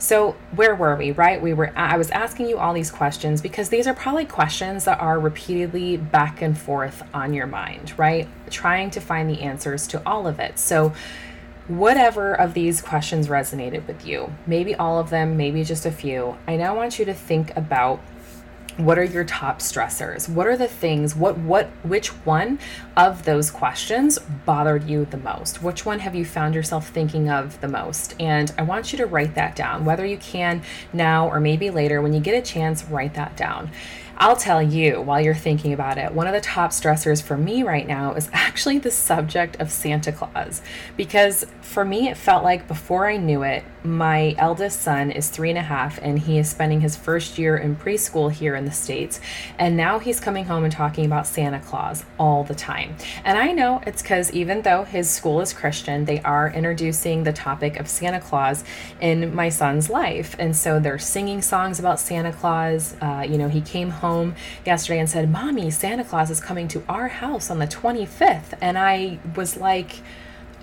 So, 0.00 0.34
where 0.56 0.74
were 0.74 0.96
we, 0.96 1.10
right? 1.12 1.40
We 1.40 1.52
were 1.52 1.72
I 1.76 1.98
was 1.98 2.10
asking 2.10 2.48
you 2.48 2.56
all 2.56 2.72
these 2.72 2.90
questions 2.90 3.42
because 3.42 3.68
these 3.68 3.86
are 3.86 3.92
probably 3.92 4.24
questions 4.24 4.86
that 4.86 4.98
are 4.98 5.20
repeatedly 5.20 5.98
back 5.98 6.40
and 6.40 6.56
forth 6.58 7.02
on 7.12 7.34
your 7.34 7.46
mind, 7.46 7.92
right? 7.98 8.26
Trying 8.48 8.90
to 8.92 9.00
find 9.00 9.28
the 9.28 9.42
answers 9.42 9.86
to 9.88 10.02
all 10.06 10.26
of 10.26 10.40
it. 10.40 10.58
So, 10.58 10.94
whatever 11.68 12.32
of 12.32 12.54
these 12.54 12.80
questions 12.80 13.28
resonated 13.28 13.86
with 13.86 14.06
you, 14.06 14.32
maybe 14.46 14.74
all 14.74 14.98
of 14.98 15.10
them, 15.10 15.36
maybe 15.36 15.62
just 15.64 15.84
a 15.84 15.92
few, 15.92 16.38
I 16.48 16.56
now 16.56 16.74
want 16.74 16.98
you 16.98 17.04
to 17.04 17.14
think 17.14 17.54
about 17.54 18.00
what 18.76 18.98
are 18.98 19.04
your 19.04 19.24
top 19.24 19.60
stressors? 19.60 20.28
What 20.28 20.46
are 20.46 20.56
the 20.56 20.68
things 20.68 21.14
what 21.14 21.38
what 21.38 21.66
which 21.82 22.08
one 22.24 22.58
of 22.96 23.24
those 23.24 23.50
questions 23.50 24.18
bothered 24.44 24.88
you 24.88 25.04
the 25.04 25.16
most? 25.16 25.62
Which 25.62 25.84
one 25.84 25.98
have 26.00 26.14
you 26.14 26.24
found 26.24 26.54
yourself 26.54 26.88
thinking 26.88 27.30
of 27.30 27.60
the 27.60 27.68
most? 27.68 28.14
And 28.20 28.52
i 28.58 28.62
want 28.62 28.92
you 28.92 28.98
to 28.98 29.06
write 29.06 29.34
that 29.34 29.56
down 29.56 29.84
whether 29.84 30.04
you 30.04 30.18
can 30.18 30.62
now 30.92 31.28
or 31.28 31.40
maybe 31.40 31.70
later. 31.70 32.00
When 32.00 32.12
you 32.12 32.20
get 32.20 32.34
a 32.34 32.42
chance 32.42 32.84
write 32.84 33.14
that 33.14 33.36
down. 33.36 33.70
I'll 34.22 34.36
tell 34.36 34.62
you 34.62 35.00
while 35.00 35.18
you're 35.18 35.34
thinking 35.34 35.72
about 35.72 35.96
it, 35.96 36.12
one 36.12 36.26
of 36.26 36.34
the 36.34 36.42
top 36.42 36.72
stressors 36.72 37.22
for 37.22 37.38
me 37.38 37.62
right 37.62 37.86
now 37.86 38.12
is 38.12 38.28
actually 38.34 38.78
the 38.78 38.90
subject 38.90 39.58
of 39.58 39.70
Santa 39.70 40.12
Claus. 40.12 40.60
Because 40.94 41.46
for 41.62 41.86
me, 41.86 42.08
it 42.08 42.18
felt 42.18 42.44
like 42.44 42.68
before 42.68 43.08
I 43.08 43.16
knew 43.16 43.42
it, 43.42 43.64
my 43.84 44.34
eldest 44.38 44.80
son 44.80 45.10
is 45.10 45.28
three 45.28 45.50
and 45.50 45.58
a 45.58 45.62
half 45.62 45.98
and 46.02 46.18
he 46.18 46.38
is 46.38 46.50
spending 46.50 46.80
his 46.80 46.96
first 46.96 47.38
year 47.38 47.56
in 47.56 47.76
preschool 47.76 48.30
here 48.30 48.54
in 48.54 48.64
the 48.64 48.70
States. 48.70 49.20
And 49.58 49.76
now 49.76 49.98
he's 49.98 50.20
coming 50.20 50.44
home 50.44 50.64
and 50.64 50.72
talking 50.72 51.06
about 51.06 51.26
Santa 51.26 51.60
Claus 51.60 52.04
all 52.18 52.44
the 52.44 52.54
time. 52.54 52.96
And 53.24 53.38
I 53.38 53.52
know 53.52 53.82
it's 53.86 54.02
because 54.02 54.32
even 54.32 54.62
though 54.62 54.84
his 54.84 55.08
school 55.10 55.40
is 55.40 55.52
Christian, 55.52 56.04
they 56.04 56.20
are 56.22 56.50
introducing 56.50 57.24
the 57.24 57.32
topic 57.32 57.78
of 57.78 57.88
Santa 57.88 58.20
Claus 58.20 58.64
in 59.00 59.34
my 59.34 59.48
son's 59.48 59.88
life. 59.88 60.36
And 60.38 60.54
so 60.54 60.78
they're 60.78 60.98
singing 60.98 61.42
songs 61.42 61.78
about 61.78 62.00
Santa 62.00 62.32
Claus. 62.32 62.94
Uh, 63.00 63.26
you 63.28 63.38
know, 63.38 63.48
he 63.48 63.60
came 63.60 63.90
home 63.90 64.34
yesterday 64.66 64.98
and 65.00 65.08
said, 65.08 65.30
Mommy, 65.30 65.70
Santa 65.70 66.04
Claus 66.04 66.30
is 66.30 66.40
coming 66.40 66.68
to 66.68 66.82
our 66.88 67.08
house 67.08 67.50
on 67.50 67.58
the 67.58 67.66
25th. 67.66 68.56
And 68.60 68.78
I 68.78 69.18
was 69.34 69.56
like, 69.56 70.00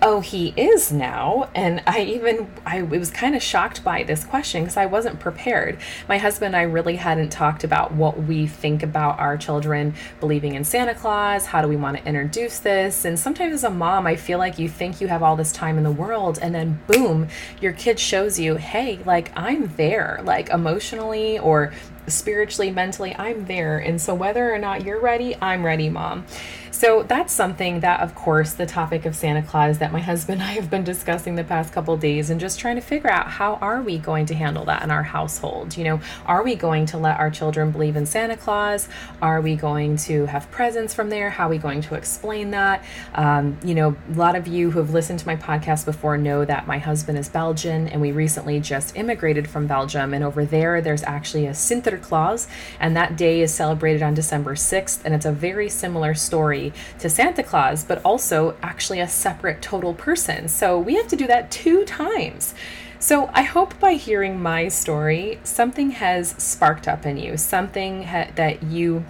oh 0.00 0.20
he 0.20 0.54
is 0.56 0.92
now. 0.92 1.50
And 1.54 1.82
i 1.86 2.02
even 2.02 2.50
i 2.64 2.82
was 2.82 3.10
kind 3.10 3.34
of 3.34 3.42
shocked 3.42 3.82
by 3.82 4.02
this 4.02 4.24
question 4.24 4.62
because 4.62 4.76
i 4.76 4.86
wasn't 4.86 5.20
prepared. 5.20 5.78
My 6.08 6.18
husband 6.18 6.54
and 6.54 6.56
i 6.56 6.62
really 6.62 6.96
hadn't 6.96 7.30
talked 7.30 7.64
about 7.64 7.92
what 7.92 8.22
we 8.24 8.46
think 8.46 8.82
about 8.82 9.18
our 9.18 9.36
children 9.36 9.94
believing 10.20 10.54
in 10.54 10.64
santa 10.64 10.94
claus 10.94 11.46
how 11.46 11.62
do 11.62 11.68
we 11.68 11.76
want 11.76 11.96
to 11.96 12.06
introduce 12.06 12.58
this? 12.60 13.04
And 13.04 13.18
sometimes 13.18 13.54
as 13.54 13.64
a 13.64 13.70
mom 13.70 14.06
i 14.06 14.16
feel 14.16 14.38
like 14.38 14.58
you 14.58 14.68
think 14.68 15.00
you 15.00 15.08
have 15.08 15.22
all 15.22 15.36
this 15.36 15.52
time 15.52 15.78
in 15.78 15.84
the 15.84 15.90
world 15.90 16.38
and 16.40 16.54
then 16.54 16.80
boom 16.86 17.28
your 17.60 17.72
kid 17.72 17.98
shows 17.98 18.38
you 18.38 18.56
hey 18.56 19.00
like 19.04 19.32
i'm 19.36 19.74
there 19.76 20.20
like 20.24 20.50
emotionally 20.50 21.38
or 21.38 21.72
spiritually 22.06 22.70
mentally 22.70 23.14
i'm 23.18 23.44
there. 23.46 23.78
And 23.78 24.00
so 24.00 24.14
whether 24.14 24.52
or 24.52 24.58
not 24.58 24.84
you're 24.84 25.00
ready 25.00 25.36
i'm 25.40 25.64
ready 25.64 25.88
mom 25.88 26.24
so 26.70 27.02
that's 27.02 27.32
something 27.32 27.80
that, 27.80 28.00
of 28.00 28.14
course, 28.14 28.54
the 28.54 28.66
topic 28.66 29.04
of 29.04 29.14
Santa 29.14 29.42
Claus 29.42 29.78
that 29.78 29.92
my 29.92 30.00
husband 30.08 30.40
and 30.40 30.48
I 30.48 30.52
have 30.52 30.70
been 30.70 30.84
discussing 30.84 31.34
the 31.34 31.42
past 31.42 31.72
couple 31.72 31.96
days 31.96 32.30
and 32.30 32.38
just 32.38 32.60
trying 32.60 32.76
to 32.76 32.80
figure 32.80 33.10
out 33.10 33.28
how 33.28 33.54
are 33.56 33.82
we 33.82 33.98
going 33.98 34.26
to 34.26 34.34
handle 34.34 34.64
that 34.66 34.84
in 34.84 34.90
our 34.90 35.02
household? 35.02 35.76
You 35.76 35.84
know, 35.84 36.00
are 36.26 36.44
we 36.44 36.54
going 36.54 36.86
to 36.86 36.98
let 36.98 37.18
our 37.18 37.28
children 37.28 37.72
believe 37.72 37.96
in 37.96 38.06
Santa 38.06 38.36
Claus? 38.36 38.88
Are 39.20 39.40
we 39.40 39.56
going 39.56 39.96
to 39.98 40.26
have 40.26 40.48
presents 40.50 40.94
from 40.94 41.10
there? 41.10 41.30
How 41.30 41.46
are 41.46 41.50
we 41.50 41.58
going 41.58 41.80
to 41.80 41.94
explain 41.94 42.50
that? 42.50 42.84
Um, 43.14 43.58
you 43.64 43.74
know, 43.74 43.96
a 44.12 44.14
lot 44.14 44.36
of 44.36 44.46
you 44.46 44.70
who 44.70 44.78
have 44.78 44.90
listened 44.90 45.18
to 45.20 45.26
my 45.26 45.36
podcast 45.36 45.84
before 45.84 46.16
know 46.18 46.44
that 46.44 46.66
my 46.66 46.78
husband 46.78 47.18
is 47.18 47.28
Belgian 47.28 47.88
and 47.88 48.00
we 48.00 48.12
recently 48.12 48.60
just 48.60 48.96
immigrated 48.96 49.48
from 49.48 49.66
Belgium. 49.66 50.14
And 50.14 50.22
over 50.22 50.44
there, 50.44 50.80
there's 50.80 51.02
actually 51.02 51.46
a 51.46 51.52
Sinter 51.52 52.00
Claus, 52.00 52.46
and 52.78 52.96
that 52.96 53.16
day 53.16 53.40
is 53.40 53.52
celebrated 53.52 54.02
on 54.02 54.14
December 54.14 54.54
6th. 54.54 55.00
And 55.04 55.14
it's 55.14 55.26
a 55.26 55.32
very 55.32 55.68
similar 55.68 56.14
story 56.14 56.57
to 56.98 57.08
Santa 57.08 57.42
Claus, 57.42 57.84
but 57.84 58.00
also 58.04 58.56
actually 58.62 59.00
a 59.00 59.08
separate 59.08 59.62
total 59.62 59.94
person. 59.94 60.48
So 60.48 60.78
we 60.78 60.94
have 60.96 61.08
to 61.08 61.16
do 61.16 61.26
that 61.26 61.50
two 61.50 61.84
times. 61.84 62.54
So, 63.00 63.30
I 63.32 63.42
hope 63.42 63.78
by 63.78 63.92
hearing 63.92 64.42
my 64.42 64.66
story, 64.66 65.38
something 65.44 65.92
has 65.92 66.30
sparked 66.30 66.88
up 66.88 67.06
in 67.06 67.16
you, 67.16 67.36
something 67.36 68.02
ha- 68.02 68.30
that 68.34 68.64
you 68.64 69.04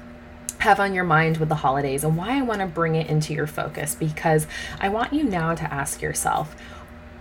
have 0.59 0.79
on 0.79 0.93
your 0.93 1.05
mind 1.05 1.39
with 1.39 1.49
the 1.49 1.55
holidays, 1.55 2.05
and 2.05 2.15
why 2.15 2.37
I 2.37 2.43
want 2.43 2.61
to 2.61 2.67
bring 2.67 2.97
it 2.97 3.09
into 3.09 3.33
your 3.33 3.47
focus 3.47 3.95
because 3.95 4.47
I 4.79 4.91
want 4.91 5.15
you 5.15 5.25
now 5.25 5.55
to 5.55 5.73
ask 5.73 6.03
yourself 6.03 6.55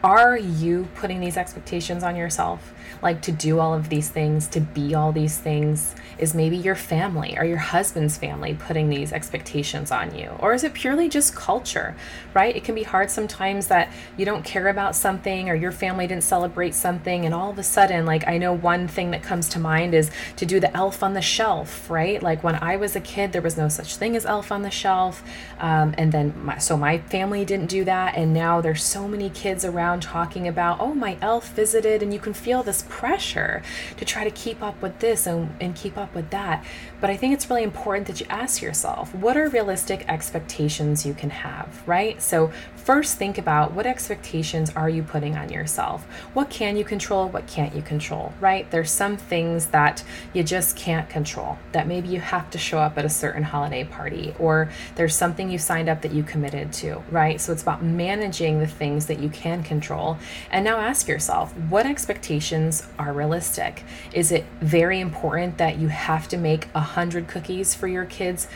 are 0.04 0.38
you 0.38 0.88
putting 0.96 1.20
these 1.20 1.38
expectations 1.38 2.04
on 2.04 2.16
yourself? 2.16 2.74
Like 3.02 3.22
to 3.24 3.32
do 3.32 3.60
all 3.60 3.74
of 3.74 3.90
these 3.90 4.10
things, 4.10 4.48
to 4.48 4.60
be 4.60 4.96
all 4.96 5.12
these 5.12 5.38
things? 5.38 5.96
Is 6.18 6.34
maybe 6.34 6.58
your 6.58 6.76
family 6.76 7.38
or 7.38 7.46
your 7.46 7.58
husband's 7.58 8.18
family 8.18 8.56
putting 8.56 8.90
these 8.90 9.14
expectations 9.14 9.92
on 9.92 10.16
you? 10.16 10.32
Or 10.40 10.54
is 10.54 10.64
it 10.64 10.74
purely 10.74 11.10
just 11.10 11.36
culture, 11.36 11.96
right? 12.34 12.56
It 12.56 12.64
can 12.64 12.74
be 12.74 12.84
hard 12.84 13.12
sometimes 13.12 13.68
that 13.68 13.92
you 14.18 14.26
don't 14.26 14.44
care 14.44 14.68
about 14.68 14.96
something 14.96 15.48
or 15.50 15.54
your 15.54 15.72
family 15.72 16.08
didn't 16.08 16.24
celebrate 16.24 16.74
something, 16.74 17.26
and 17.26 17.34
all 17.36 17.52
of 17.52 17.60
a 17.60 17.64
sudden, 17.64 18.06
like 18.06 18.28
I 18.28 18.38
know 18.40 18.54
one 18.54 18.88
thing 18.88 19.12
that 19.12 19.22
comes 19.22 19.48
to 19.50 19.60
mind 19.60 19.94
is 19.94 20.10
to 20.38 20.46
do 20.46 20.60
the 20.60 20.76
elf 20.76 21.04
on 21.04 21.14
the 21.14 21.22
shelf, 21.22 21.90
right? 21.90 22.22
Like 22.22 22.44
when 22.44 22.56
I 22.56 22.78
was 22.78 22.96
a 22.96 23.00
kid, 23.00 23.32
there 23.32 23.42
was 23.42 23.58
no 23.58 23.70
such 23.70 23.96
thing 23.98 24.16
as 24.16 24.26
elf 24.26 24.52
on 24.52 24.64
the 24.64 24.72
shelf. 24.72 25.24
Um, 25.60 25.94
and 25.98 26.12
then, 26.12 26.34
my, 26.44 26.58
so 26.58 26.78
my 26.78 26.98
family 26.98 27.46
didn't 27.46 27.68
do 27.68 27.84
that. 27.86 28.16
And 28.16 28.34
now 28.34 28.62
there's 28.62 28.84
so 28.84 29.08
many 29.08 29.30
kids 29.30 29.64
around 29.64 30.02
talking 30.02 30.48
about, 30.48 30.80
oh, 30.80 30.94
my 30.94 31.18
elf 31.22 31.50
visited, 31.54 32.02
and 32.02 32.14
you 32.14 32.20
can 32.20 32.34
feel 32.34 32.64
this 32.64 32.82
pressure 32.90 33.62
to 33.98 34.06
try 34.06 34.24
to 34.24 34.32
keep 34.32 34.62
up 34.62 34.82
with 34.82 35.00
this 35.00 35.28
and, 35.28 35.56
and 35.60 35.76
keep 35.76 35.98
up 35.98 36.14
with 36.14 36.30
that. 36.32 36.66
But 37.00 37.10
I 37.10 37.18
think 37.18 37.34
it's 37.34 37.50
really 37.50 37.64
important 37.64 38.08
that 38.08 38.20
you 38.20 38.26
ask 38.30 38.62
yourself 38.62 39.14
what 39.16 39.38
are 39.38 39.50
realistic 39.50 40.06
expectations 40.08 41.06
you 41.06 41.14
can 41.14 41.30
have, 41.30 41.84
right? 41.88 42.22
So, 42.22 42.52
first 42.88 43.18
think 43.18 43.38
about 43.38 43.74
what 43.74 43.86
expectations 43.86 44.72
are 44.74 44.88
you 44.88 45.04
putting 45.04 45.36
on 45.36 45.52
yourself? 45.52 46.06
What 46.34 46.50
can 46.50 46.78
you 46.78 46.86
control? 46.86 47.28
What 47.28 47.46
can't 47.46 47.76
you 47.76 47.82
control, 47.82 48.32
right? 48.40 48.72
There's 48.72 48.90
some 48.90 49.18
things 49.18 49.66
that 49.68 50.06
you 50.32 50.42
just 50.42 50.78
can't 50.78 51.10
control, 51.10 51.58
that 51.74 51.86
maybe 51.86 52.08
you 52.08 52.22
have 52.22 52.50
to 52.52 52.58
show 52.58 52.80
up 52.80 52.98
at 52.98 53.04
a 53.04 53.10
certain 53.10 53.44
holiday 53.44 53.84
party, 53.84 54.34
or 54.40 54.72
there's 54.96 55.14
something 55.14 55.50
you 55.50 55.58
signed 55.58 55.90
up 55.90 56.02
that 56.02 56.14
you 56.14 56.24
committed 56.24 56.72
to, 56.72 57.04
right? 57.12 57.42
So, 57.42 57.52
it's 57.52 57.62
about 57.62 57.84
managing 57.84 58.60
the 58.60 58.68
things 58.68 59.08
that 59.08 59.20
you 59.20 59.28
can 59.28 59.64
control. 59.64 60.18
And 60.50 60.64
now 60.64 60.78
ask 60.78 61.10
yourself 61.10 61.54
what 61.68 61.86
expectations 61.86 62.88
are 62.98 63.12
realistic? 63.12 63.84
Is 64.14 64.32
it 64.32 64.46
very 64.62 65.02
important 65.02 65.58
that 65.58 65.78
you 65.78 65.90
have 65.90 66.30
to 66.30 66.38
make 66.38 66.70
a 66.74 66.80
hundred 66.80 67.28
cookies 67.28 67.76
for 67.76 67.90
your 67.90 68.06
kids 68.06 68.48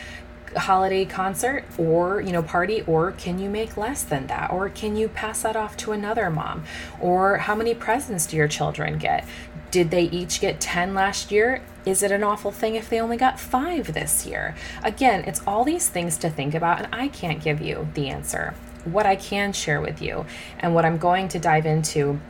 holiday 0.56 1.04
concert 1.04 1.64
or 1.78 2.20
you 2.20 2.32
know 2.32 2.42
party 2.42 2.82
or 2.82 3.12
can 3.12 3.38
you 3.38 3.48
make 3.48 3.76
less 3.76 4.02
than 4.02 4.26
that? 4.26 4.50
Or 4.50 4.68
can 4.68 4.96
you 4.96 5.08
pass 5.08 5.42
that 5.42 5.56
off 5.56 5.76
to 5.78 5.92
another 5.92 6.30
mom? 6.30 6.64
Or 7.00 7.38
how 7.38 7.54
many 7.54 7.74
presents 7.74 8.26
do 8.26 8.36
your 8.36 8.48
children 8.48 8.98
get? 8.98 9.26
Did 9.70 9.90
they 9.90 10.04
each 10.04 10.40
get 10.40 10.60
10 10.60 10.94
last 10.94 11.30
year? 11.30 11.62
Is 11.86 12.02
it 12.02 12.12
an 12.12 12.22
awful 12.22 12.52
thing 12.52 12.74
if 12.74 12.90
they 12.90 13.00
only 13.00 13.16
got 13.16 13.40
5 13.40 13.94
this 13.94 14.26
year? 14.26 14.54
Again 14.82 15.24
it's 15.24 15.42
all 15.46 15.64
these 15.64 15.88
things 15.88 16.16
to 16.18 16.30
think 16.30 16.54
about 16.54 16.82
and 16.82 16.94
I 16.94 17.08
can't 17.08 17.42
give 17.42 17.60
you 17.60 17.88
the 17.94 18.08
answer. 18.08 18.54
What 18.84 19.06
I 19.06 19.16
can 19.16 19.52
share 19.52 19.80
with 19.80 20.02
you 20.02 20.26
and 20.58 20.74
what 20.74 20.84
I'm 20.84 20.98
going 20.98 21.28
to 21.28 21.38
dive 21.38 21.66
into 21.66 22.20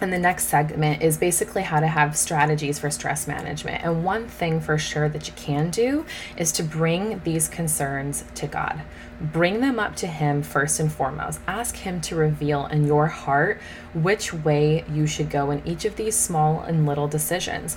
and 0.00 0.12
the 0.12 0.18
next 0.18 0.46
segment 0.46 1.02
is 1.02 1.18
basically 1.18 1.62
how 1.62 1.80
to 1.80 1.86
have 1.86 2.16
strategies 2.16 2.78
for 2.78 2.90
stress 2.90 3.26
management. 3.26 3.84
And 3.84 4.04
one 4.04 4.28
thing 4.28 4.60
for 4.60 4.78
sure 4.78 5.08
that 5.08 5.26
you 5.26 5.34
can 5.34 5.70
do 5.70 6.06
is 6.36 6.52
to 6.52 6.62
bring 6.62 7.20
these 7.24 7.48
concerns 7.48 8.24
to 8.36 8.46
God. 8.46 8.82
Bring 9.20 9.60
them 9.60 9.78
up 9.78 9.96
to 9.96 10.06
Him 10.06 10.42
first 10.42 10.80
and 10.80 10.90
foremost. 10.90 11.40
Ask 11.46 11.76
Him 11.76 12.00
to 12.02 12.16
reveal 12.16 12.66
in 12.66 12.86
your 12.86 13.06
heart 13.08 13.60
which 13.92 14.32
way 14.32 14.84
you 14.90 15.06
should 15.06 15.28
go 15.28 15.50
in 15.50 15.66
each 15.66 15.84
of 15.84 15.96
these 15.96 16.16
small 16.16 16.62
and 16.62 16.86
little 16.86 17.06
decisions. 17.06 17.76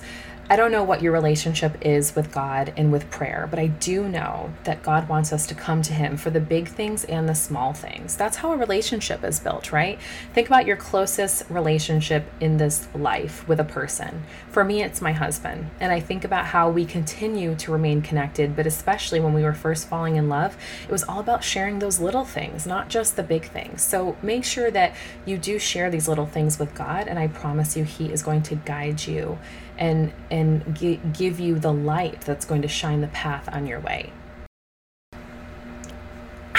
I 0.50 0.58
don't 0.58 0.74
know 0.74 0.84
what 0.84 1.02
your 1.02 1.14
relationship 1.14 1.78
is 1.82 2.18
with 2.18 2.30
God 2.34 2.74
and 2.76 2.92
with 2.92 3.10
prayer, 3.10 3.48
but 3.50 3.60
I 3.60 3.68
do 3.68 4.10
know 4.10 4.54
that 4.66 4.84
God 4.84 5.08
wants 5.08 5.32
us 5.32 5.48
to 5.48 5.56
come 5.56 5.82
to 5.84 5.94
Him 5.94 6.18
for 6.18 6.32
the 6.32 6.42
big 6.42 6.68
things 6.68 7.06
and 7.06 7.30
the 7.30 7.34
small 7.34 7.72
things. 7.72 8.18
That's 8.18 8.36
how 8.36 8.52
a 8.52 8.58
relationship 8.58 9.24
is 9.24 9.40
built, 9.40 9.72
right? 9.72 9.98
Think 10.34 10.48
about 10.48 10.68
your 10.68 10.76
closest 10.76 11.50
relationship 11.50 12.26
in 12.42 12.58
this 12.58 12.90
life 12.94 13.48
with 13.48 13.62
a 13.62 13.64
person. 13.64 14.24
For 14.50 14.66
me, 14.66 14.84
it's 14.84 15.02
my 15.02 15.14
husband. 15.14 15.72
And 15.80 15.94
I 15.94 16.02
think 16.02 16.26
about 16.26 16.48
how 16.48 16.70
we 16.70 16.86
continue 16.86 17.56
to 17.56 17.72
remain 17.72 18.02
connected, 18.02 18.54
but 18.54 18.68
especially 18.68 19.22
when 19.22 19.34
we 19.34 19.44
were 19.44 19.54
first 19.54 19.88
falling 19.88 20.18
in 20.18 20.28
love, 20.28 20.58
it 20.84 20.92
was 20.92 21.06
all 21.06 21.22
about 21.22 21.46
sharing 21.46 21.80
those 21.80 22.02
little 22.02 22.26
things, 22.26 22.68
not 22.68 22.90
just 22.90 23.16
the 23.16 23.24
big 23.24 23.46
things. 23.46 23.82
So 23.82 24.18
make 24.22 24.44
sure 24.44 24.70
that 24.72 24.94
you 25.26 25.38
do 25.38 25.58
share 25.58 25.90
these 25.90 26.10
little 26.10 26.28
things 26.28 26.60
with 26.60 26.76
God, 26.76 27.08
and 27.08 27.18
I 27.18 27.28
promise 27.30 27.78
you, 27.78 27.86
He 27.86 28.12
is 28.12 28.22
going 28.22 28.44
to 28.44 28.56
guide 28.56 29.08
you 29.08 29.40
and 29.84 30.14
and 30.32 31.14
give 31.14 31.40
you 31.42 31.60
the 31.60 31.74
light 31.74 32.22
that's 32.22 32.46
going 32.46 32.62
to 32.62 32.68
shine 32.70 33.02
the 33.02 33.08
path 33.10 33.50
on 33.52 33.68
your 33.68 33.82
way 33.82 34.12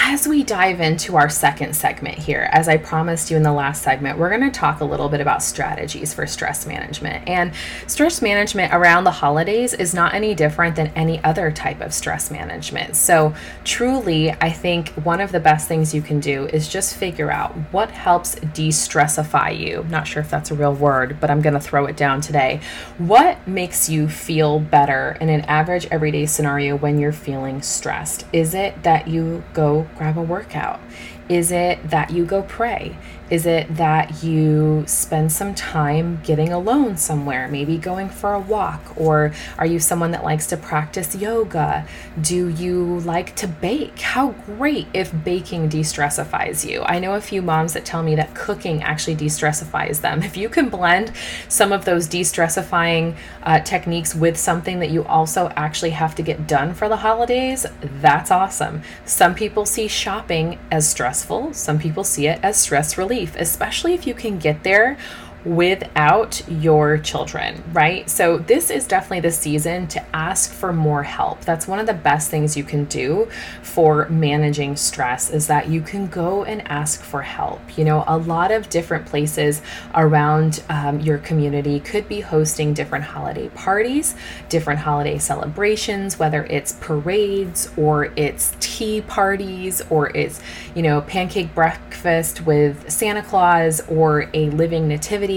as 0.06 0.28
we 0.28 0.44
dive 0.44 0.80
into 0.80 1.16
our 1.16 1.30
second 1.30 1.74
segment 1.74 2.18
here, 2.18 2.50
as 2.52 2.68
I 2.68 2.76
promised 2.76 3.30
you 3.30 3.38
in 3.38 3.42
the 3.42 3.54
last 3.54 3.82
segment, 3.82 4.18
we're 4.18 4.28
going 4.28 4.42
to 4.42 4.50
talk 4.50 4.80
a 4.80 4.84
little 4.84 5.08
bit 5.08 5.22
about 5.22 5.42
strategies 5.42 6.12
for 6.12 6.26
stress 6.26 6.66
management. 6.66 7.26
And 7.26 7.54
stress 7.86 8.20
management 8.20 8.74
around 8.74 9.04
the 9.04 9.10
holidays 9.10 9.72
is 9.72 9.94
not 9.94 10.12
any 10.12 10.34
different 10.34 10.76
than 10.76 10.88
any 10.88 11.24
other 11.24 11.50
type 11.50 11.80
of 11.80 11.94
stress 11.94 12.30
management. 12.30 12.96
So, 12.96 13.34
truly, 13.64 14.30
I 14.30 14.52
think 14.52 14.90
one 14.90 15.22
of 15.22 15.32
the 15.32 15.40
best 15.40 15.68
things 15.68 15.94
you 15.94 16.02
can 16.02 16.20
do 16.20 16.48
is 16.48 16.68
just 16.68 16.96
figure 16.96 17.30
out 17.30 17.52
what 17.72 17.90
helps 17.90 18.34
de 18.34 18.68
stressify 18.68 19.58
you. 19.58 19.86
Not 19.88 20.06
sure 20.06 20.20
if 20.20 20.28
that's 20.28 20.50
a 20.50 20.54
real 20.54 20.74
word, 20.74 21.16
but 21.18 21.30
I'm 21.30 21.40
going 21.40 21.54
to 21.54 21.60
throw 21.60 21.86
it 21.86 21.96
down 21.96 22.20
today. 22.20 22.60
What 22.98 23.48
makes 23.48 23.88
you 23.88 24.10
feel 24.10 24.60
better 24.60 25.16
in 25.18 25.30
an 25.30 25.40
average 25.42 25.86
everyday 25.86 26.26
scenario 26.26 26.76
when 26.76 26.98
you're 26.98 27.10
feeling 27.10 27.62
stressed? 27.62 28.26
Is 28.34 28.52
it 28.52 28.82
that 28.82 29.08
you 29.08 29.42
go 29.54 29.88
grab 29.96 30.18
a 30.18 30.22
workout? 30.22 30.80
Is 31.28 31.50
it 31.50 31.90
that 31.90 32.10
you 32.10 32.24
go 32.24 32.42
pray? 32.42 32.96
Is 33.30 33.46
it 33.46 33.74
that 33.76 34.22
you 34.22 34.84
spend 34.86 35.32
some 35.32 35.54
time 35.54 36.20
getting 36.22 36.52
alone 36.52 36.98
somewhere, 36.98 37.48
maybe 37.48 37.78
going 37.78 38.10
for 38.10 38.34
a 38.34 38.38
walk? 38.38 38.92
Or 38.96 39.32
are 39.56 39.64
you 39.64 39.80
someone 39.80 40.10
that 40.10 40.24
likes 40.24 40.46
to 40.48 40.58
practice 40.58 41.16
yoga? 41.16 41.86
Do 42.20 42.48
you 42.48 43.00
like 43.00 43.34
to 43.36 43.48
bake? 43.48 43.98
How 44.00 44.32
great 44.32 44.88
if 44.92 45.10
baking 45.24 45.70
de 45.70 45.80
stressifies 45.80 46.68
you. 46.68 46.82
I 46.82 46.98
know 46.98 47.14
a 47.14 47.20
few 47.20 47.40
moms 47.40 47.72
that 47.72 47.86
tell 47.86 48.02
me 48.02 48.14
that 48.16 48.34
cooking 48.34 48.82
actually 48.82 49.14
de 49.14 49.26
stressifies 49.26 50.02
them. 50.02 50.22
If 50.22 50.36
you 50.36 50.50
can 50.50 50.68
blend 50.68 51.12
some 51.48 51.72
of 51.72 51.86
those 51.86 52.06
de 52.06 52.20
stressifying 52.20 53.16
uh, 53.42 53.60
techniques 53.60 54.14
with 54.14 54.36
something 54.36 54.80
that 54.80 54.90
you 54.90 55.04
also 55.04 55.48
actually 55.56 55.90
have 55.90 56.14
to 56.16 56.22
get 56.22 56.46
done 56.46 56.74
for 56.74 56.90
the 56.90 56.98
holidays, 56.98 57.64
that's 58.02 58.30
awesome. 58.30 58.82
Some 59.06 59.34
people 59.34 59.64
see 59.64 59.88
shopping 59.88 60.58
as 60.70 60.86
stressful, 60.86 61.54
some 61.54 61.78
people 61.78 62.04
see 62.04 62.26
it 62.26 62.38
as 62.42 62.58
stress 62.58 62.98
relief 62.98 63.13
relief, 63.14 63.36
especially 63.36 63.94
if 63.94 64.06
you 64.06 64.14
can 64.14 64.38
get 64.38 64.64
there 64.64 64.96
without 65.44 66.42
your 66.48 66.96
children, 66.98 67.62
right? 67.72 68.08
So, 68.08 68.38
this 68.38 68.70
is 68.70 68.86
definitely 68.86 69.20
the 69.20 69.32
season 69.32 69.86
to 69.88 70.16
ask 70.16 70.50
for 70.50 70.72
more 70.72 71.02
help. 71.02 71.42
That's 71.42 71.68
one 71.68 71.78
of 71.78 71.86
the 71.86 71.94
best 71.94 72.30
things 72.30 72.56
you 72.56 72.64
can 72.64 72.84
do 72.86 73.28
for 73.62 74.08
managing 74.08 74.76
stress 74.76 75.30
is 75.30 75.46
that 75.48 75.68
you 75.68 75.82
can 75.82 76.06
go 76.06 76.44
and 76.44 76.66
ask 76.68 77.02
for 77.02 77.22
help. 77.22 77.76
You 77.76 77.84
know, 77.84 78.04
a 78.06 78.16
lot 78.16 78.50
of 78.50 78.70
different 78.70 79.06
places 79.06 79.60
around 79.94 80.62
um, 80.68 81.00
your 81.00 81.18
community 81.18 81.80
could 81.80 82.08
be 82.08 82.20
hosting 82.20 82.72
different 82.72 83.04
holiday 83.04 83.48
parties, 83.50 84.14
different 84.48 84.80
holiday 84.80 85.18
celebrations, 85.18 86.18
whether 86.18 86.44
it's 86.44 86.72
parades 86.80 87.70
or 87.76 88.06
it's 88.16 88.56
tea 88.60 89.02
parties 89.02 89.82
or 89.90 90.16
it's, 90.16 90.40
you 90.74 90.82
know, 90.82 91.02
pancake 91.02 91.54
breakfast 91.54 92.46
with 92.46 92.90
Santa 92.90 93.22
Claus 93.22 93.80
or 93.88 94.30
a 94.32 94.48
living 94.50 94.88
nativity 94.88 95.33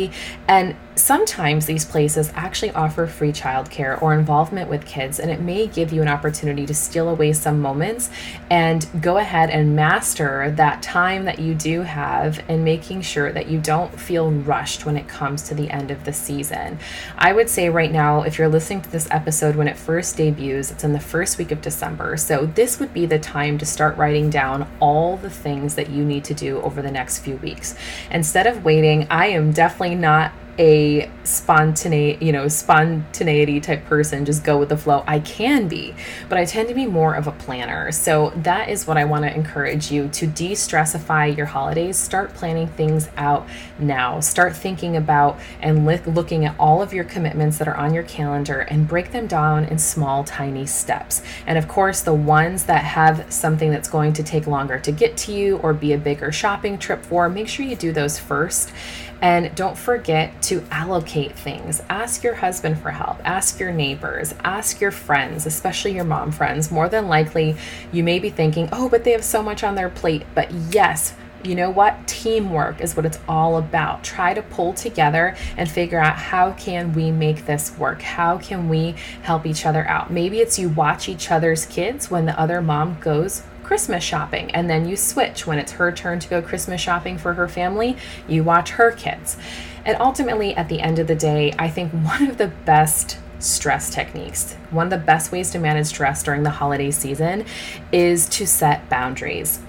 and 0.48 0.75
sometimes 1.00 1.66
these 1.66 1.86
places 1.86 2.32
actually 2.36 2.72
offer 2.72 3.08
free 3.08 3.32
childcare 3.32 4.01
or 4.01 4.13
involvement 4.13 4.70
with 4.70 4.86
kids, 4.86 5.20
and 5.20 5.32
it 5.32 5.39
may 5.39 5.68
give 5.68 5.94
you 5.94 6.01
an 6.01 6.08
opportunity 6.08 6.66
to 6.66 6.74
steal 6.74 7.10
away 7.10 7.34
some 7.34 7.60
moments 7.62 8.10
and 8.50 8.88
go 9.01 9.18
ahead 9.18 9.50
and 9.50 9.75
master 9.75 10.51
that 10.51 10.82
time 10.82 11.25
that 11.25 11.39
you 11.39 11.54
do 11.54 11.82
have 11.82 12.44
and 12.50 12.63
making 12.63 13.01
sure 13.01 13.32
that 13.32 13.48
you 13.48 13.60
don't 13.60 14.00
feel 14.00 14.32
rushed 14.32 14.86
when 14.86 14.98
it 14.98 15.08
comes 15.08 15.44
to 15.44 15.54
the 15.54 15.70
end 15.70 15.92
of 15.92 16.04
the 16.04 16.13
season. 16.13 16.77
I 17.18 17.34
would 17.34 17.50
say 17.50 17.70
right 17.70 17.92
now, 17.92 18.24
if 18.24 18.38
you're 18.38 18.48
listening 18.48 18.82
to 18.82 18.92
this 18.92 19.08
episode 19.12 19.56
when 19.56 19.68
it 19.68 19.77
first 19.77 20.18
debuts, 20.18 20.72
it's 20.72 20.84
in 20.84 20.94
the 20.94 21.00
first 21.00 21.38
week 21.38 21.51
of 21.51 21.62
December. 21.62 22.18
So 22.18 22.46
this 22.46 22.80
would 22.80 22.94
be 22.94 23.06
the 23.06 23.20
time 23.20 23.58
to 23.58 23.66
start 23.66 23.98
writing 23.98 24.30
down 24.30 24.68
all 24.80 25.18
the 25.18 25.30
things 25.30 25.75
that 25.75 25.89
you 25.89 26.04
need 26.04 26.24
to 26.25 26.34
do 26.34 26.62
over 26.62 26.82
the 26.82 26.92
next 26.92 27.20
few 27.20 27.38
weeks. 27.38 27.75
Instead 28.12 28.48
of 28.48 28.66
waiting, 28.66 29.08
I 29.10 29.27
am 29.27 29.51
definitely 29.51 29.96
not 29.96 30.32
a 30.60 31.10
spontaneity, 31.24 32.26
you 32.26 32.32
know, 32.32 32.48
spontaneity 32.48 33.60
type 33.60 33.86
person, 33.86 34.26
just 34.26 34.44
go 34.44 34.58
with 34.58 34.70
the 34.70 34.78
flow. 34.78 35.04
I 35.06 35.20
can 35.20 35.68
be, 35.68 35.94
but 36.30 36.38
I 36.38 36.46
tend 36.46 36.70
to 36.70 36.74
be 36.74 36.86
more 36.86 37.14
of 37.14 37.28
a 37.28 37.32
planner. 37.32 37.92
So 37.92 38.32
that 38.38 38.70
is 38.70 38.88
what 38.88 38.98
I 38.98 39.06
want 39.06 39.26
to 39.26 39.34
encourage 39.34 39.92
you 39.92 40.08
to 40.10 40.28
de-stressify 40.28 41.36
your 41.36 41.46
holidays. 41.46 41.98
Start 41.98 42.34
planning 42.34 42.68
things 42.68 43.10
out 43.18 43.48
now. 43.78 44.20
Start 44.20 44.56
thinking 44.56 44.96
about 44.96 45.40
and 45.62 45.86
li- 45.86 46.02
looking 46.06 46.46
at 46.46 46.56
all 46.60 46.82
of 46.82 46.94
your 46.94 47.04
commitments 47.04 47.58
that 47.60 47.68
are 47.68 47.78
on 47.78 47.94
your 47.94 48.04
calendar 48.04 48.62
and 48.62 48.88
break 48.88 49.12
them 49.12 49.28
down 49.28 49.66
in 49.66 49.78
small, 49.78 50.24
tiny 50.24 50.66
steps. 50.66 51.22
And 51.46 51.58
of 51.58 51.68
course, 51.68 52.02
the 52.02 52.14
ones 52.14 52.64
that 52.64 52.84
have 52.84 53.32
something 53.32 53.70
that's 53.70 53.90
going 53.90 54.14
to 54.14 54.24
take 54.24 54.48
longer 54.48 54.80
to 54.80 54.92
get 54.92 55.18
to 55.18 55.32
you 55.32 55.58
or 55.58 55.74
be 55.74 55.94
a 55.94 55.98
bigger 55.98 56.32
shopping 56.32 56.78
trip 56.78 57.04
for, 57.04 57.30
make 57.30 57.48
sure 57.48 57.66
you 57.66 57.76
do 57.76 57.92
those 57.92 58.18
first. 58.18 58.72
And 59.21 59.53
don't 59.55 59.77
forget 59.77 60.41
to 60.43 60.63
allocate 60.69 61.38
things. 61.38 61.81
Ask 61.89 62.24
your 62.24 62.36
husband 62.36 62.79
for 62.79 62.91
help, 62.91 63.19
ask 63.25 63.59
your 63.59 63.71
neighbors, 63.71 64.33
ask 64.43 64.79
your 64.79 64.91
friends, 64.91 65.45
especially 65.45 65.93
your 65.93 66.03
mom 66.03 66.31
friends. 66.31 66.71
More 66.71 66.89
than 66.89 67.07
likely, 67.07 67.55
you 67.91 68.03
may 68.03 68.19
be 68.19 68.29
thinking, 68.29 68.69
oh, 68.71 68.89
but 68.89 69.03
they 69.03 69.12
have 69.12 69.24
so 69.24 69.41
much 69.41 69.63
on 69.63 69.75
their 69.75 69.89
plate. 69.89 70.24
But 70.36 70.51
yes, 70.51 71.13
you 71.43 71.55
know 71.55 71.69
what 71.69 72.07
teamwork 72.07 72.81
is 72.81 72.95
what 72.95 73.05
it's 73.05 73.19
all 73.27 73.57
about 73.57 74.03
try 74.03 74.33
to 74.33 74.41
pull 74.41 74.74
together 74.74 75.36
and 75.55 75.69
figure 75.69 76.00
out 76.00 76.17
how 76.17 76.51
can 76.53 76.91
we 76.93 77.12
make 77.12 77.45
this 77.45 77.77
work 77.77 78.01
how 78.01 78.38
can 78.38 78.67
we 78.67 78.95
help 79.21 79.45
each 79.45 79.65
other 79.65 79.88
out 79.88 80.12
maybe 80.12 80.39
it's 80.39 80.57
you 80.57 80.67
watch 80.69 81.07
each 81.07 81.31
other's 81.31 81.65
kids 81.67 82.09
when 82.09 82.25
the 82.25 82.39
other 82.39 82.62
mom 82.62 82.97
goes 83.00 83.43
Christmas 83.67 84.01
shopping, 84.01 84.50
and 84.51 84.69
then 84.69 84.88
you 84.88 84.95
switch 84.95 85.45
when 85.45 85.59
it's 85.59 85.74
her 85.74 85.91
turn 85.91 86.19
to 86.19 86.29
go 86.29 86.41
Christmas 86.41 86.79
shopping 86.79 87.17
for 87.17 87.33
her 87.33 87.50
family, 87.50 87.97
you 88.25 88.41
watch 88.41 88.69
her 88.69 88.91
kids. 88.91 89.36
And 89.83 89.97
ultimately, 90.00 90.55
at 90.55 90.69
the 90.69 90.79
end 90.79 91.00
of 91.00 91.07
the 91.07 91.15
day, 91.15 91.53
I 91.59 91.69
think 91.69 91.91
one 92.05 92.29
of 92.29 92.38
the 92.38 92.47
best 92.47 93.17
stress 93.39 93.93
techniques, 93.93 94.53
one 94.71 94.86
of 94.86 94.89
the 94.91 95.05
best 95.05 95.33
ways 95.33 95.51
to 95.51 95.59
manage 95.59 95.88
stress 95.88 96.24
during 96.24 96.43
the 96.43 96.50
holiday 96.50 96.91
season 96.91 97.45
is 97.91 98.29
to 98.29 98.47
set 98.47 98.88
boundaries. 98.88 99.59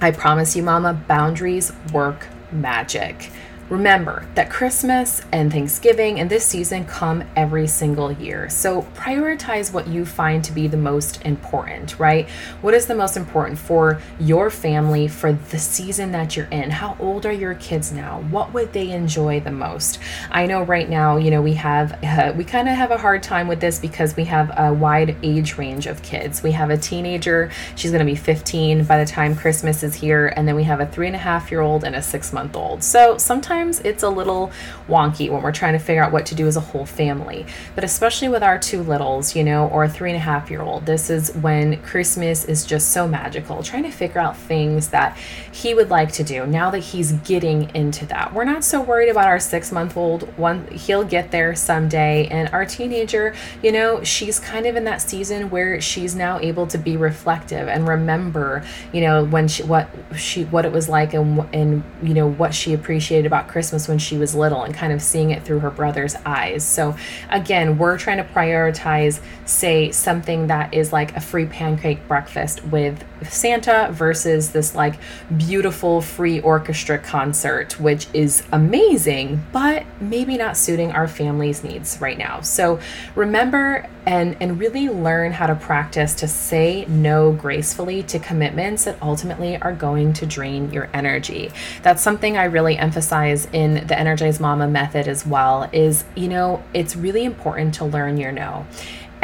I 0.00 0.12
promise 0.12 0.54
you, 0.54 0.62
Mama, 0.62 0.94
boundaries 1.08 1.72
work 1.92 2.28
magic. 2.52 3.32
Remember 3.70 4.26
that 4.34 4.50
Christmas 4.50 5.22
and 5.32 5.50
Thanksgiving 5.50 6.20
and 6.20 6.28
this 6.28 6.44
season 6.44 6.84
come 6.84 7.24
every 7.34 7.66
single 7.66 8.12
year. 8.12 8.50
So 8.50 8.82
prioritize 8.94 9.72
what 9.72 9.88
you 9.88 10.04
find 10.04 10.44
to 10.44 10.52
be 10.52 10.66
the 10.66 10.76
most 10.76 11.22
important, 11.24 11.98
right? 11.98 12.28
What 12.60 12.74
is 12.74 12.86
the 12.86 12.94
most 12.94 13.16
important 13.16 13.58
for 13.58 14.02
your 14.20 14.50
family 14.50 15.08
for 15.08 15.32
the 15.32 15.58
season 15.58 16.12
that 16.12 16.36
you're 16.36 16.46
in? 16.46 16.70
How 16.70 16.94
old 17.00 17.24
are 17.24 17.32
your 17.32 17.54
kids 17.54 17.90
now? 17.90 18.20
What 18.30 18.52
would 18.52 18.74
they 18.74 18.90
enjoy 18.90 19.40
the 19.40 19.50
most? 19.50 19.98
I 20.30 20.44
know 20.44 20.62
right 20.62 20.88
now, 20.88 21.16
you 21.16 21.30
know, 21.30 21.40
we 21.40 21.54
have, 21.54 21.98
uh, 22.04 22.32
we 22.36 22.44
kind 22.44 22.68
of 22.68 22.74
have 22.74 22.90
a 22.90 22.98
hard 22.98 23.22
time 23.22 23.48
with 23.48 23.60
this 23.60 23.78
because 23.78 24.14
we 24.14 24.24
have 24.24 24.52
a 24.58 24.74
wide 24.74 25.16
age 25.22 25.56
range 25.56 25.86
of 25.86 26.02
kids. 26.02 26.42
We 26.42 26.52
have 26.52 26.68
a 26.68 26.76
teenager, 26.76 27.50
she's 27.76 27.92
going 27.92 28.06
to 28.06 28.12
be 28.12 28.16
15 28.16 28.84
by 28.84 29.02
the 29.02 29.10
time 29.10 29.34
Christmas 29.34 29.82
is 29.82 29.94
here. 29.94 30.34
And 30.36 30.46
then 30.46 30.54
we 30.54 30.64
have 30.64 30.80
a 30.80 30.86
three 30.86 31.06
and 31.06 31.16
a 31.16 31.18
half 31.18 31.50
year 31.50 31.62
old 31.62 31.82
and 31.82 31.96
a 31.96 32.02
six 32.02 32.30
month 32.30 32.56
old. 32.56 32.84
So 32.84 33.16
sometimes 33.16 33.53
sometimes 33.54 33.78
it's 33.80 34.02
a 34.02 34.08
little 34.08 34.50
wonky 34.88 35.30
when 35.30 35.40
we're 35.40 35.52
trying 35.52 35.74
to 35.74 35.78
figure 35.78 36.02
out 36.02 36.10
what 36.10 36.26
to 36.26 36.34
do 36.34 36.48
as 36.48 36.56
a 36.56 36.60
whole 36.60 36.84
family. 36.84 37.46
But 37.76 37.84
especially 37.84 38.28
with 38.28 38.42
our 38.42 38.58
two 38.58 38.82
littles, 38.82 39.36
you 39.36 39.44
know, 39.44 39.68
or 39.68 39.84
a 39.84 39.88
three 39.88 40.10
and 40.10 40.16
a 40.16 40.20
half 40.20 40.50
year 40.50 40.60
old, 40.60 40.86
this 40.86 41.08
is 41.08 41.32
when 41.36 41.80
Christmas 41.82 42.44
is 42.44 42.66
just 42.66 42.90
so 42.90 43.06
magical. 43.06 43.62
Trying 43.62 43.84
to 43.84 43.92
figure 43.92 44.20
out 44.20 44.36
things 44.36 44.88
that 44.88 45.16
he 45.52 45.72
would 45.72 45.88
like 45.88 46.10
to 46.12 46.24
do 46.24 46.46
now 46.46 46.70
that 46.70 46.80
he's 46.80 47.12
getting 47.12 47.72
into 47.76 48.04
that. 48.06 48.34
We're 48.34 48.44
not 48.44 48.64
so 48.64 48.80
worried 48.80 49.08
about 49.08 49.28
our 49.28 49.38
six 49.38 49.70
month 49.70 49.96
old. 49.96 50.22
One, 50.36 50.66
he'll 50.68 51.04
get 51.04 51.30
there 51.30 51.54
someday. 51.54 52.26
And 52.26 52.48
our 52.48 52.66
teenager, 52.66 53.36
you 53.62 53.70
know, 53.70 54.02
she's 54.02 54.40
kind 54.40 54.66
of 54.66 54.74
in 54.74 54.82
that 54.84 55.00
season 55.00 55.48
where 55.48 55.80
she's 55.80 56.16
now 56.16 56.40
able 56.40 56.66
to 56.66 56.78
be 56.78 56.96
reflective 56.96 57.68
and 57.68 57.86
remember, 57.86 58.64
you 58.92 59.00
know, 59.00 59.24
when 59.24 59.46
she, 59.46 59.62
what 59.62 59.88
she, 60.16 60.44
what 60.46 60.64
it 60.64 60.72
was 60.72 60.88
like 60.88 61.14
and, 61.14 61.48
and, 61.54 61.84
you 62.02 62.14
know, 62.14 62.28
what 62.28 62.52
she 62.52 62.74
appreciated 62.74 63.26
about 63.26 63.43
about 63.44 63.52
Christmas 63.52 63.88
when 63.88 63.98
she 63.98 64.16
was 64.16 64.34
little 64.34 64.62
and 64.62 64.74
kind 64.74 64.92
of 64.92 65.02
seeing 65.02 65.30
it 65.30 65.42
through 65.44 65.60
her 65.60 65.70
brother's 65.70 66.16
eyes. 66.24 66.64
So, 66.66 66.96
again, 67.30 67.78
we're 67.78 67.98
trying 67.98 68.18
to 68.18 68.24
prioritize, 68.24 69.20
say, 69.44 69.90
something 69.92 70.48
that 70.48 70.74
is 70.74 70.92
like 70.92 71.16
a 71.16 71.20
free 71.20 71.46
pancake 71.46 72.06
breakfast 72.08 72.64
with 72.64 73.04
Santa 73.32 73.90
versus 73.92 74.50
this 74.50 74.74
like 74.74 74.94
beautiful 75.36 76.00
free 76.00 76.40
orchestra 76.40 76.98
concert, 76.98 77.78
which 77.80 78.06
is 78.12 78.44
amazing, 78.52 79.44
but 79.52 79.84
maybe 80.00 80.36
not 80.36 80.56
suiting 80.56 80.92
our 80.92 81.08
family's 81.08 81.64
needs 81.64 82.00
right 82.00 82.18
now. 82.18 82.40
So, 82.40 82.80
remember 83.14 83.88
and 84.06 84.36
and 84.40 84.58
really 84.58 84.88
learn 84.88 85.32
how 85.32 85.46
to 85.46 85.54
practice 85.54 86.14
to 86.14 86.28
say 86.28 86.84
no 86.86 87.32
gracefully 87.32 88.02
to 88.02 88.18
commitments 88.18 88.84
that 88.84 89.00
ultimately 89.02 89.56
are 89.56 89.72
going 89.72 90.12
to 90.14 90.26
drain 90.26 90.70
your 90.72 90.90
energy. 90.92 91.50
That's 91.82 92.02
something 92.02 92.36
I 92.36 92.44
really 92.44 92.76
emphasize 92.76 93.46
in 93.52 93.86
the 93.86 93.98
Energize 93.98 94.40
Mama 94.40 94.68
method 94.68 95.08
as 95.08 95.26
well 95.26 95.68
is, 95.72 96.04
you 96.14 96.28
know, 96.28 96.62
it's 96.74 96.96
really 96.96 97.24
important 97.24 97.74
to 97.74 97.84
learn 97.84 98.16
your 98.16 98.32
no 98.32 98.66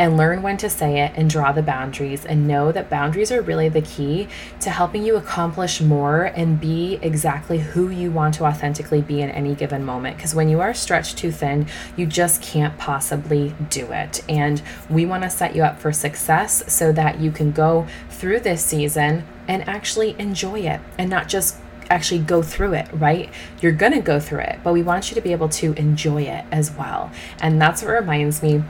and 0.01 0.17
learn 0.17 0.41
when 0.41 0.57
to 0.57 0.71
say 0.71 1.03
it 1.03 1.13
and 1.15 1.29
draw 1.29 1.53
the 1.53 1.63
boundaries 1.63 2.25
and 2.25 2.49
know 2.49 2.73
that 2.73 2.89
boundaries 2.89 3.31
are 3.31 3.43
really 3.43 3.69
the 3.69 3.83
key 3.83 4.27
to 4.59 4.71
helping 4.71 5.05
you 5.05 5.15
accomplish 5.15 5.83
more 5.83 6.25
and 6.25 6.59
be 6.59 6.99
exactly 7.03 7.59
who 7.59 7.91
you 7.91 8.11
want 8.11 8.33
to 8.33 8.47
authentically 8.47 9.03
be 9.03 9.21
in 9.21 9.29
any 9.29 9.55
given 9.55 9.85
moment. 9.85 10.17
Because 10.17 10.35
when 10.35 10.49
you 10.49 10.59
are 10.63 10.73
stretched 10.73 11.19
too 11.19 11.31
thin, 11.31 11.67
you 11.99 12.07
just 12.07 12.41
can't 12.41 12.79
possibly 12.79 13.55
do 13.69 13.93
it. 13.93 14.25
And 14.27 14.63
we 14.89 15.05
want 15.05 15.23
to 15.25 15.29
set 15.29 15.55
you 15.55 15.65
up 15.65 15.79
for 15.79 15.93
success 15.93 16.73
so 16.73 16.93
that 16.93 17.21
you 17.21 17.31
can 17.31 17.53
go 17.53 17.87
through 18.09 18.41
this 18.41 18.65
season 18.65 19.27
and 19.47 19.69
actually 19.69 20.17
enjoy 20.19 20.61
it 20.61 20.81
and 20.97 21.11
not 21.11 21.29
just 21.29 21.59
actually 21.91 22.21
go 22.21 22.43
through 22.43 22.73
it, 22.73 22.89
right? 22.95 23.29
You're 23.61 23.73
going 23.73 23.93
to 23.93 24.01
go 24.01 24.19
through 24.19 24.41
it, 24.41 24.61
but 24.65 24.73
we 24.73 24.83
want 24.83 25.11
you 25.11 25.15
to 25.17 25.21
be 25.21 25.33
able 25.33 25.51
to 25.51 25.75
enjoy 25.75 26.23
it 26.23 26.47
as 26.51 26.71
well. 26.71 27.11
And 27.39 27.61
that's 27.61 27.83
what 27.83 27.91
reminds 27.91 28.43
me 28.43 28.63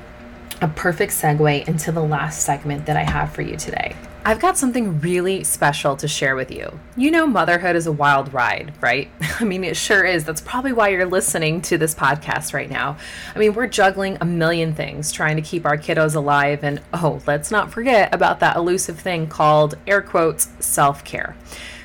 a 0.60 0.68
perfect 0.68 1.12
segue 1.12 1.66
into 1.66 1.92
the 1.92 2.02
last 2.02 2.42
segment 2.42 2.86
that 2.86 2.96
I 2.96 3.02
have 3.02 3.32
for 3.32 3.42
you 3.42 3.56
today. 3.56 3.96
I've 4.22 4.38
got 4.38 4.58
something 4.58 5.00
really 5.00 5.44
special 5.44 5.96
to 5.96 6.06
share 6.06 6.36
with 6.36 6.50
you. 6.50 6.78
You 6.94 7.10
know, 7.10 7.26
motherhood 7.26 7.74
is 7.74 7.86
a 7.86 7.92
wild 7.92 8.34
ride, 8.34 8.74
right? 8.82 9.10
I 9.40 9.44
mean, 9.44 9.64
it 9.64 9.78
sure 9.78 10.04
is. 10.04 10.24
That's 10.24 10.42
probably 10.42 10.72
why 10.72 10.88
you're 10.88 11.06
listening 11.06 11.62
to 11.62 11.78
this 11.78 11.94
podcast 11.94 12.52
right 12.52 12.68
now. 12.68 12.98
I 13.34 13.38
mean, 13.38 13.54
we're 13.54 13.66
juggling 13.66 14.18
a 14.20 14.26
million 14.26 14.74
things, 14.74 15.10
trying 15.10 15.36
to 15.36 15.42
keep 15.42 15.64
our 15.64 15.78
kiddos 15.78 16.14
alive. 16.14 16.62
And 16.62 16.82
oh, 16.92 17.22
let's 17.26 17.50
not 17.50 17.72
forget 17.72 18.14
about 18.14 18.40
that 18.40 18.56
elusive 18.56 19.00
thing 19.00 19.26
called, 19.26 19.76
air 19.86 20.02
quotes, 20.02 20.50
self 20.60 21.02
care. 21.02 21.34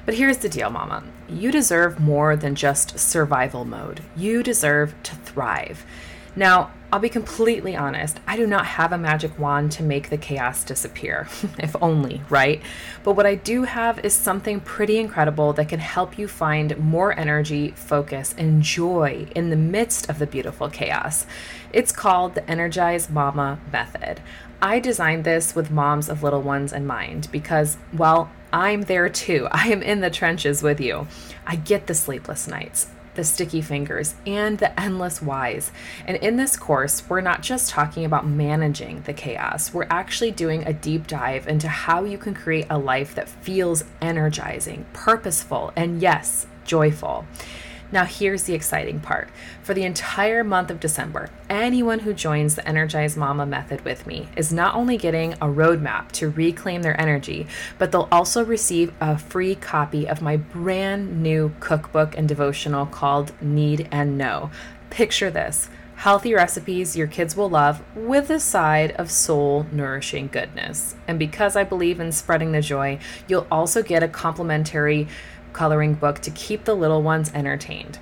But 0.06 0.16
here's 0.16 0.38
the 0.38 0.50
deal, 0.50 0.70
mama 0.70 1.04
you 1.28 1.52
deserve 1.52 2.00
more 2.00 2.36
than 2.36 2.54
just 2.54 3.00
survival 3.00 3.66
mode, 3.66 4.02
you 4.16 4.44
deserve 4.44 4.94
to 5.04 5.16
thrive. 5.16 5.86
Now, 6.36 6.72
I'll 6.96 7.02
be 7.02 7.10
completely 7.10 7.76
honest, 7.76 8.22
I 8.26 8.38
do 8.38 8.48
not 8.48 8.66
have 8.66 8.94
a 8.94 8.98
magic 8.98 9.38
wand 9.38 9.74
to 9.74 9.84
make 9.84 10.10
the 10.10 10.18
chaos 10.18 10.64
disappear, 10.64 11.28
if 11.60 11.76
only, 11.82 12.22
right? 12.30 12.62
But 13.04 13.18
what 13.18 13.26
I 13.26 13.36
do 13.36 13.64
have 13.64 14.00
is 14.06 14.14
something 14.14 14.62
pretty 14.62 14.98
incredible 14.98 15.52
that 15.52 15.68
can 15.68 15.82
help 15.82 16.18
you 16.18 16.30
find 16.30 16.78
more 16.78 17.12
energy, 17.20 17.72
focus, 17.72 18.34
and 18.38 18.62
joy 18.62 19.28
in 19.36 19.50
the 19.50 19.58
midst 19.58 20.10
of 20.10 20.20
the 20.20 20.26
beautiful 20.26 20.70
chaos. 20.70 21.26
It's 21.74 21.92
called 21.92 22.34
the 22.34 22.50
Energized 22.50 23.10
Mama 23.10 23.60
Method. 23.74 24.22
I 24.62 24.80
designed 24.80 25.26
this 25.26 25.54
with 25.54 25.70
moms 25.70 26.08
of 26.08 26.24
little 26.24 26.42
ones 26.42 26.72
in 26.72 26.88
mind 26.88 27.28
because, 27.30 27.76
well, 27.92 28.32
I'm 28.54 28.84
there 28.84 29.10
too. 29.10 29.50
I 29.52 29.68
am 29.68 29.84
in 29.84 30.00
the 30.00 30.10
trenches 30.10 30.64
with 30.64 30.80
you. 30.80 31.10
I 31.46 31.58
get 31.58 31.88
the 31.88 31.94
sleepless 31.94 32.48
nights 32.48 32.88
the 33.16 33.24
sticky 33.24 33.62
fingers, 33.62 34.16
and 34.26 34.58
the 34.60 34.80
endless 34.80 35.22
whys. 35.22 35.72
And 36.06 36.18
in 36.18 36.38
this 36.38 36.56
course, 36.56 37.04
we're 37.10 37.22
not 37.22 37.42
just 37.42 37.70
talking 37.70 38.06
about 38.06 38.28
managing 38.28 39.02
the 39.02 39.14
chaos, 39.14 39.74
we're 39.74 39.88
actually 39.90 40.32
doing 40.32 40.66
a 40.66 40.74
deep 40.74 41.08
dive 41.08 41.48
into 41.48 41.68
how 41.68 42.04
you 42.04 42.18
can 42.18 42.34
create 42.34 42.68
a 42.70 42.78
life 42.78 43.16
that 43.16 43.30
feels 43.30 43.84
energizing, 44.02 44.86
purposeful, 44.94 45.72
and 45.76 46.02
yes, 46.02 46.48
joyful. 46.66 47.26
Now, 47.92 48.06
here's 48.06 48.44
the 48.44 48.54
exciting 48.54 49.00
part. 49.00 49.30
For 49.62 49.74
the 49.74 49.84
entire 49.84 50.44
month 50.44 50.72
of 50.72 50.80
December, 50.80 51.30
anyone 51.50 52.00
who 52.00 52.14
joins 52.14 52.56
the 52.56 52.68
Energized 52.68 53.16
Mama 53.16 53.46
method 53.46 53.86
with 53.86 54.08
me 54.08 54.28
is 54.36 54.52
not 54.52 54.76
only 54.76 54.98
getting 54.98 55.34
a 55.34 55.48
roadmap 55.48 56.12
to 56.14 56.30
reclaim 56.30 56.82
their 56.82 57.00
energy, 57.00 57.48
but 57.78 57.92
they'll 57.92 58.10
also 58.12 58.44
receive 58.44 58.94
a 59.00 59.18
free 59.18 59.56
copy 59.56 60.08
of 60.08 60.22
my 60.22 60.36
brand 60.36 61.22
new 61.22 61.54
cookbook 61.60 62.18
and 62.18 62.28
devotional 62.28 62.86
called 62.86 63.32
Need 63.42 63.88
and 63.92 64.18
Know. 64.18 64.50
Picture 64.90 65.30
this 65.30 65.70
healthy 65.96 66.34
recipes 66.34 66.96
your 66.96 67.08
kids 67.08 67.36
will 67.36 67.50
love 67.50 67.82
with 67.96 68.30
a 68.30 68.40
side 68.40 68.92
of 68.94 69.10
soul 69.10 69.66
nourishing 69.72 70.28
goodness. 70.28 70.96
And 71.08 71.18
because 71.18 71.56
I 71.56 71.64
believe 71.64 72.00
in 72.00 72.12
spreading 72.12 72.52
the 72.52 72.62
joy, 72.62 73.00
you'll 73.28 73.48
also 73.50 73.82
get 73.82 74.04
a 74.04 74.08
complimentary 74.08 75.08
coloring 75.56 75.96
book 75.96 76.20
to 76.20 76.32
keep 76.32 76.66
the 76.66 76.76
little 76.76 77.02
ones 77.02 77.32
entertained. 77.34 77.98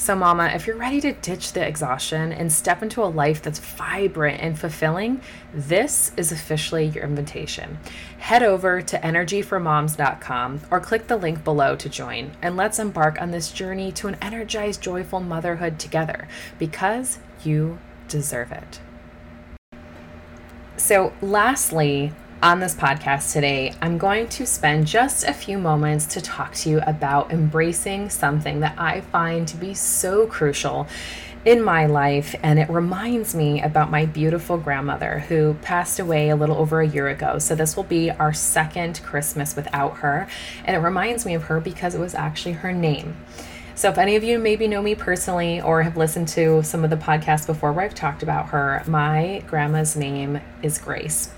So, 0.00 0.16
Mama, 0.16 0.46
if 0.54 0.66
you're 0.66 0.78
ready 0.78 0.98
to 1.02 1.12
ditch 1.12 1.52
the 1.52 1.66
exhaustion 1.66 2.32
and 2.32 2.50
step 2.50 2.82
into 2.82 3.02
a 3.02 3.04
life 3.04 3.42
that's 3.42 3.58
vibrant 3.58 4.40
and 4.40 4.58
fulfilling, 4.58 5.20
this 5.52 6.12
is 6.16 6.32
officially 6.32 6.86
your 6.86 7.04
invitation. 7.04 7.78
Head 8.16 8.42
over 8.42 8.80
to 8.80 8.98
energyformoms.com 8.98 10.62
or 10.70 10.80
click 10.80 11.06
the 11.06 11.18
link 11.18 11.44
below 11.44 11.76
to 11.76 11.90
join, 11.90 12.32
and 12.40 12.56
let's 12.56 12.78
embark 12.78 13.20
on 13.20 13.30
this 13.30 13.52
journey 13.52 13.92
to 13.92 14.08
an 14.08 14.16
energized, 14.22 14.80
joyful 14.80 15.20
motherhood 15.20 15.78
together 15.78 16.26
because 16.58 17.18
you 17.44 17.78
deserve 18.08 18.52
it. 18.52 18.80
So, 20.78 21.12
lastly, 21.20 22.14
on 22.42 22.58
this 22.58 22.74
podcast 22.74 23.34
today, 23.34 23.74
I'm 23.82 23.98
going 23.98 24.26
to 24.28 24.46
spend 24.46 24.86
just 24.86 25.24
a 25.24 25.32
few 25.34 25.58
moments 25.58 26.06
to 26.06 26.22
talk 26.22 26.54
to 26.54 26.70
you 26.70 26.80
about 26.86 27.30
embracing 27.30 28.08
something 28.08 28.60
that 28.60 28.74
I 28.78 29.02
find 29.02 29.46
to 29.48 29.58
be 29.58 29.74
so 29.74 30.26
crucial 30.26 30.88
in 31.44 31.62
my 31.62 31.84
life. 31.84 32.34
And 32.42 32.58
it 32.58 32.70
reminds 32.70 33.34
me 33.34 33.60
about 33.60 33.90
my 33.90 34.06
beautiful 34.06 34.56
grandmother 34.56 35.18
who 35.28 35.54
passed 35.60 35.98
away 35.98 36.30
a 36.30 36.36
little 36.36 36.56
over 36.56 36.80
a 36.80 36.88
year 36.88 37.08
ago. 37.08 37.38
So, 37.38 37.54
this 37.54 37.76
will 37.76 37.84
be 37.84 38.10
our 38.10 38.32
second 38.32 39.02
Christmas 39.02 39.54
without 39.54 39.98
her. 39.98 40.26
And 40.64 40.74
it 40.74 40.80
reminds 40.80 41.26
me 41.26 41.34
of 41.34 41.44
her 41.44 41.60
because 41.60 41.94
it 41.94 42.00
was 42.00 42.14
actually 42.14 42.52
her 42.52 42.72
name. 42.72 43.16
So, 43.74 43.90
if 43.90 43.98
any 43.98 44.16
of 44.16 44.24
you 44.24 44.38
maybe 44.38 44.66
know 44.66 44.80
me 44.80 44.94
personally 44.94 45.60
or 45.60 45.82
have 45.82 45.98
listened 45.98 46.28
to 46.28 46.62
some 46.62 46.84
of 46.84 46.90
the 46.90 46.96
podcasts 46.96 47.46
before 47.46 47.72
where 47.72 47.84
I've 47.84 47.94
talked 47.94 48.22
about 48.22 48.48
her, 48.48 48.82
my 48.86 49.42
grandma's 49.46 49.94
name 49.94 50.40
is 50.62 50.78
Grace. 50.78 51.30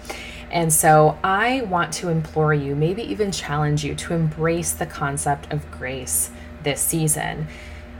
And 0.52 0.70
so 0.70 1.18
I 1.24 1.62
want 1.62 1.94
to 1.94 2.10
implore 2.10 2.52
you, 2.52 2.76
maybe 2.76 3.02
even 3.02 3.32
challenge 3.32 3.82
you 3.84 3.94
to 3.94 4.12
embrace 4.12 4.72
the 4.72 4.86
concept 4.86 5.50
of 5.50 5.68
grace 5.70 6.30
this 6.62 6.80
season. 6.80 7.48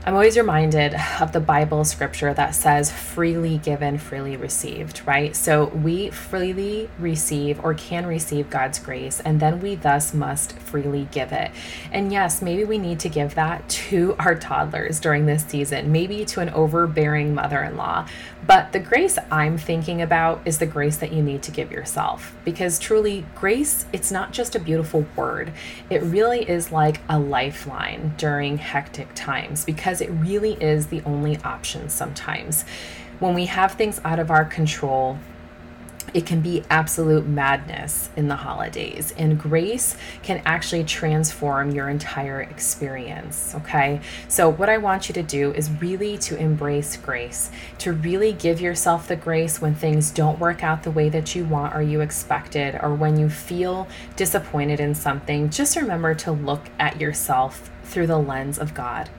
I'm 0.05 0.15
always 0.15 0.35
reminded 0.35 0.95
of 1.21 1.31
the 1.31 1.39
Bible 1.39 1.85
scripture 1.85 2.33
that 2.33 2.55
says, 2.55 2.91
freely 2.91 3.57
given, 3.59 3.97
freely 3.97 4.35
received, 4.35 5.01
right? 5.07 5.33
So 5.33 5.67
we 5.67 6.09
freely 6.09 6.89
receive 6.99 7.63
or 7.63 7.73
can 7.73 8.05
receive 8.05 8.49
God's 8.49 8.79
grace, 8.79 9.21
and 9.21 9.39
then 9.39 9.61
we 9.61 9.75
thus 9.75 10.13
must 10.13 10.59
freely 10.59 11.07
give 11.13 11.31
it. 11.31 11.51
And 11.93 12.11
yes, 12.11 12.41
maybe 12.41 12.65
we 12.65 12.77
need 12.77 12.99
to 12.99 13.07
give 13.07 13.35
that 13.35 13.69
to 13.69 14.17
our 14.19 14.35
toddlers 14.35 14.99
during 14.99 15.25
this 15.25 15.45
season, 15.45 15.93
maybe 15.93 16.25
to 16.25 16.41
an 16.41 16.49
overbearing 16.49 17.33
mother 17.33 17.63
in 17.63 17.77
law. 17.77 18.05
But 18.45 18.73
the 18.73 18.79
grace 18.79 19.17
I'm 19.31 19.57
thinking 19.57 20.01
about 20.01 20.41
is 20.43 20.57
the 20.57 20.65
grace 20.65 20.97
that 20.97 21.13
you 21.13 21.23
need 21.23 21.41
to 21.43 21.51
give 21.51 21.71
yourself. 21.71 22.35
Because 22.43 22.77
truly, 22.77 23.25
grace, 23.35 23.85
it's 23.93 24.11
not 24.11 24.33
just 24.33 24.53
a 24.53 24.59
beautiful 24.59 25.05
word, 25.15 25.53
it 25.89 26.03
really 26.03 26.41
is 26.49 26.73
like 26.73 26.99
a 27.07 27.17
lifeline 27.17 28.15
during 28.17 28.57
hectic 28.57 29.07
times. 29.15 29.63
Because 29.63 29.92
because 29.93 30.01
it 30.01 30.09
really 30.09 30.53
is 30.53 30.87
the 30.87 31.03
only 31.05 31.37
option 31.43 31.87
sometimes. 31.87 32.65
When 33.19 33.35
we 33.35 33.45
have 33.45 33.73
things 33.73 34.01
out 34.03 34.17
of 34.17 34.31
our 34.31 34.43
control, 34.43 35.19
it 36.15 36.25
can 36.25 36.41
be 36.41 36.63
absolute 36.67 37.27
madness 37.27 38.09
in 38.15 38.27
the 38.27 38.37
holidays, 38.37 39.13
and 39.19 39.39
grace 39.39 39.95
can 40.23 40.41
actually 40.45 40.83
transform 40.83 41.69
your 41.69 41.89
entire 41.89 42.41
experience. 42.41 43.53
Okay, 43.53 44.01
so 44.27 44.49
what 44.49 44.67
I 44.67 44.79
want 44.79 45.09
you 45.09 45.13
to 45.13 45.21
do 45.21 45.53
is 45.53 45.69
really 45.79 46.17
to 46.19 46.37
embrace 46.37 46.97
grace, 46.97 47.51
to 47.77 47.93
really 47.93 48.33
give 48.33 48.59
yourself 48.59 49.07
the 49.07 49.15
grace 49.15 49.61
when 49.61 49.75
things 49.75 50.09
don't 50.09 50.39
work 50.39 50.63
out 50.63 50.81
the 50.81 50.91
way 50.91 51.07
that 51.09 51.35
you 51.35 51.45
want 51.45 51.75
or 51.75 51.83
you 51.83 52.01
expected, 52.01 52.79
or 52.81 52.95
when 52.95 53.19
you 53.19 53.29
feel 53.29 53.87
disappointed 54.15 54.79
in 54.79 54.95
something. 54.95 55.51
Just 55.51 55.75
remember 55.75 56.15
to 56.15 56.31
look 56.31 56.63
at 56.79 56.99
yourself 56.99 57.69
through 57.83 58.07
the 58.07 58.17
lens 58.17 58.57
of 58.57 58.73
God 58.73 59.11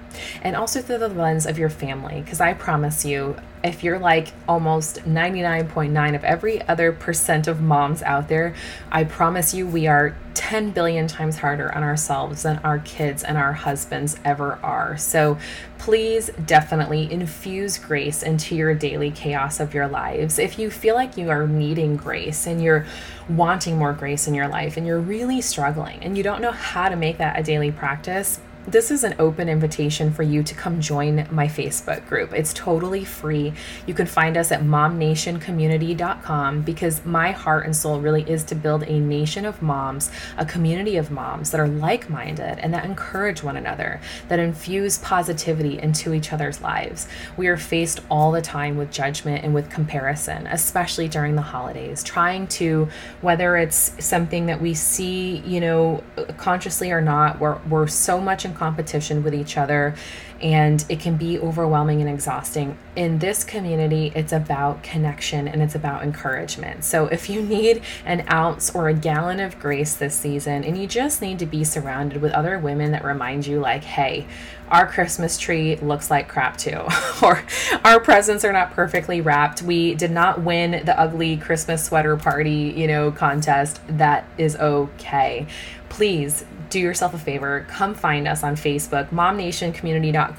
and 0.43 0.57
also 0.57 0.81
through 0.81 0.99
the 0.99 1.09
lens 1.09 1.47
of 1.47 1.59
your 1.59 1.71
family. 1.71 2.21
Because 2.21 2.41
I 2.41 2.55
promise 2.55 3.05
you, 3.05 3.37
if 3.65 3.83
you're 3.83 3.99
like 3.99 4.33
almost 4.47 4.97
99.9 5.05 6.15
of 6.15 6.23
every 6.23 6.61
other 6.69 6.93
percent 6.93 7.49
of 7.49 7.63
moms 7.63 8.03
out 8.03 8.29
there, 8.29 8.55
I 8.93 9.05
promise 9.05 9.55
you 9.55 9.67
we 9.67 9.87
are 9.87 10.15
10 10.35 10.73
billion 10.73 11.07
times 11.07 11.39
harder 11.39 11.75
on 11.75 11.83
ourselves 11.83 12.43
than 12.43 12.59
our 12.59 12.79
kids 12.81 13.23
and 13.23 13.39
our 13.39 13.55
husbands 13.55 14.17
ever 14.25 14.59
are. 14.63 14.99
So 14.99 15.39
please 15.79 16.31
definitely 16.45 17.11
infuse 17.11 17.79
grace 17.79 18.23
into 18.23 18.55
your 18.55 18.75
daily 18.75 19.11
chaos 19.11 19.61
of 19.61 19.73
your 19.73 19.89
lives. 19.89 20.39
If 20.39 20.59
you 20.59 20.71
feel 20.71 20.95
like 20.95 21.17
you 21.17 21.31
are 21.31 21.47
needing 21.47 21.97
grace 21.97 22.47
and 22.47 22.63
you're 22.63 22.85
wanting 23.29 23.79
more 23.79 23.95
grace 23.95 24.27
in 24.27 24.35
your 24.35 24.49
life 24.49 24.77
and 24.77 24.87
you're 24.87 25.01
really 25.01 25.41
struggling 25.41 26.03
and 26.03 26.19
you 26.19 26.23
don't 26.23 26.43
know 26.43 26.53
how 26.53 26.91
to 26.91 26.97
make 26.97 27.17
that 27.19 27.39
a 27.39 27.43
daily 27.43 27.73
practice, 27.73 28.41
this 28.67 28.91
is 28.91 29.05
an 29.05 29.15
open 29.19 29.47
invitation 29.49 30.11
for 30.11 30.23
you 30.23 30.43
to 30.43 30.55
come 30.55 30.81
join 30.81 31.29
my 31.31 31.47
Facebook 31.47 32.09
group. 32.09 32.33
It's 32.33 32.55
totally 32.55 33.05
free. 33.05 33.53
You 33.87 33.93
can 33.93 34.07
find 34.07 34.39
us 34.39 34.51
at 34.51 34.63
momnationcommunity.com 34.63 36.63
because 36.63 37.05
my 37.05 37.33
heart 37.33 37.67
and 37.67 37.77
soul 37.77 38.01
really 38.01 38.23
is 38.23 38.43
to 38.45 38.55
build 38.55 38.85
a 38.85 38.99
nation 38.99 39.45
of 39.45 39.61
moms, 39.61 40.11
a 40.39 40.47
community 40.47 40.97
of 40.97 41.11
moms 41.11 41.51
that 41.51 41.61
are 41.61 41.69
like 41.69 42.09
minded 42.09 42.59
and 42.59 42.73
that 42.73 42.87
encourage 42.87 43.43
one 43.43 43.59
another, 43.59 44.01
that 44.29 44.39
infuse 44.39 44.97
positivity 44.99 45.79
into 45.79 46.15
each 46.15 46.33
other's 46.33 46.63
lives. 46.63 47.07
We 47.37 47.49
are 47.49 47.59
faced 47.59 48.01
all 48.11 48.33
the 48.33 48.41
time 48.41 48.79
with 48.79 48.91
judgment 48.91 49.45
and 49.45 49.55
with 49.55 49.69
comparison, 49.69 50.47
especially 50.47 51.09
during 51.09 51.37
the 51.37 51.43
holidays, 51.43 52.03
trying 52.03 52.47
to, 52.49 52.89
whether 53.21 53.59
it's 53.59 53.93
something 54.03 54.47
that 54.47 54.63
we 54.63 54.73
see, 54.73 55.37
you 55.39 55.61
know, 55.61 56.03
consciously 56.39 56.93
or 56.93 57.03
not, 57.03 57.39
we're, 57.39 57.59
we're 57.69 57.89
so 57.89 58.21
much 58.21 58.47
in 58.47 58.54
competition 58.55 59.23
with 59.23 59.35
each 59.35 59.57
other 59.57 59.95
and 60.41 60.85
it 60.89 61.01
can 61.01 61.17
be 61.17 61.39
overwhelming 61.39 62.01
and 62.01 62.11
exhausting. 62.11 62.77
In 62.97 63.19
this 63.19 63.45
community, 63.45 64.13
it's 64.15 64.33
about 64.33 64.83
connection 64.83 65.49
and 65.49 65.63
it's 65.63 65.75
about 65.75 66.03
encouragement. 66.03 66.85
So, 66.85 67.07
if 67.07 67.31
you 67.31 67.43
need 67.43 67.83
an 68.05 68.25
ounce 68.31 68.75
or 68.75 68.89
a 68.89 68.95
gallon 68.95 69.41
of 69.41 69.59
grace 69.59 69.95
this 69.95 70.15
season 70.15 70.65
and 70.65 70.77
you 70.77 70.87
just 70.87 71.23
need 71.23 71.39
to 71.39 71.47
be 71.47 71.65
surrounded 71.65 72.21
with 72.21 72.33
other 72.33 72.59
women 72.59 72.93
that 72.93 73.05
remind 73.05 73.47
you, 73.47 73.61
like, 73.61 73.85
hey, 73.85 74.27
our 74.69 74.87
Christmas 74.87 75.39
tree 75.39 75.77
looks 75.77 76.11
like 76.11 76.29
crap 76.29 76.57
too, 76.57 76.87
or 77.23 77.43
our 77.85 78.01
presents 78.01 78.45
are 78.45 78.53
not 78.53 78.73
perfectly 78.73 79.21
wrapped. 79.21 79.63
We 79.63 79.95
did 79.95 80.11
not 80.11 80.43
win 80.43 80.85
the 80.85 80.99
ugly 80.99 81.37
Christmas 81.37 81.85
sweater 81.85 82.17
party, 82.17 82.73
you 82.77 82.87
know, 82.87 83.13
contest. 83.13 83.81
That 83.89 84.27
is 84.39 84.57
okay. 84.57 85.47
Please 85.89 86.45
do 86.71 86.81
yourself 86.81 87.15
a 87.15 87.19
favor, 87.19 87.65
come 87.69 87.95
find 87.95 88.27
us 88.27 88.43
on 88.43 88.57
Facebook, 88.57 89.13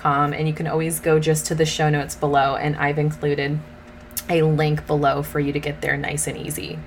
and 0.03 0.47
you 0.47 0.53
can 0.53 0.67
always 0.67 0.99
go 0.99 1.19
just 1.19 1.45
to 1.47 1.55
the 1.55 1.65
show 1.65 1.89
notes 1.89 2.15
below, 2.15 2.55
and 2.55 2.75
I've 2.75 2.99
included 2.99 3.59
a 4.29 4.41
link 4.41 4.87
below 4.87 5.21
for 5.23 5.39
you 5.39 5.53
to 5.53 5.59
get 5.59 5.81
there 5.81 5.97
nice 5.97 6.27
and 6.27 6.37
easy. 6.37 6.79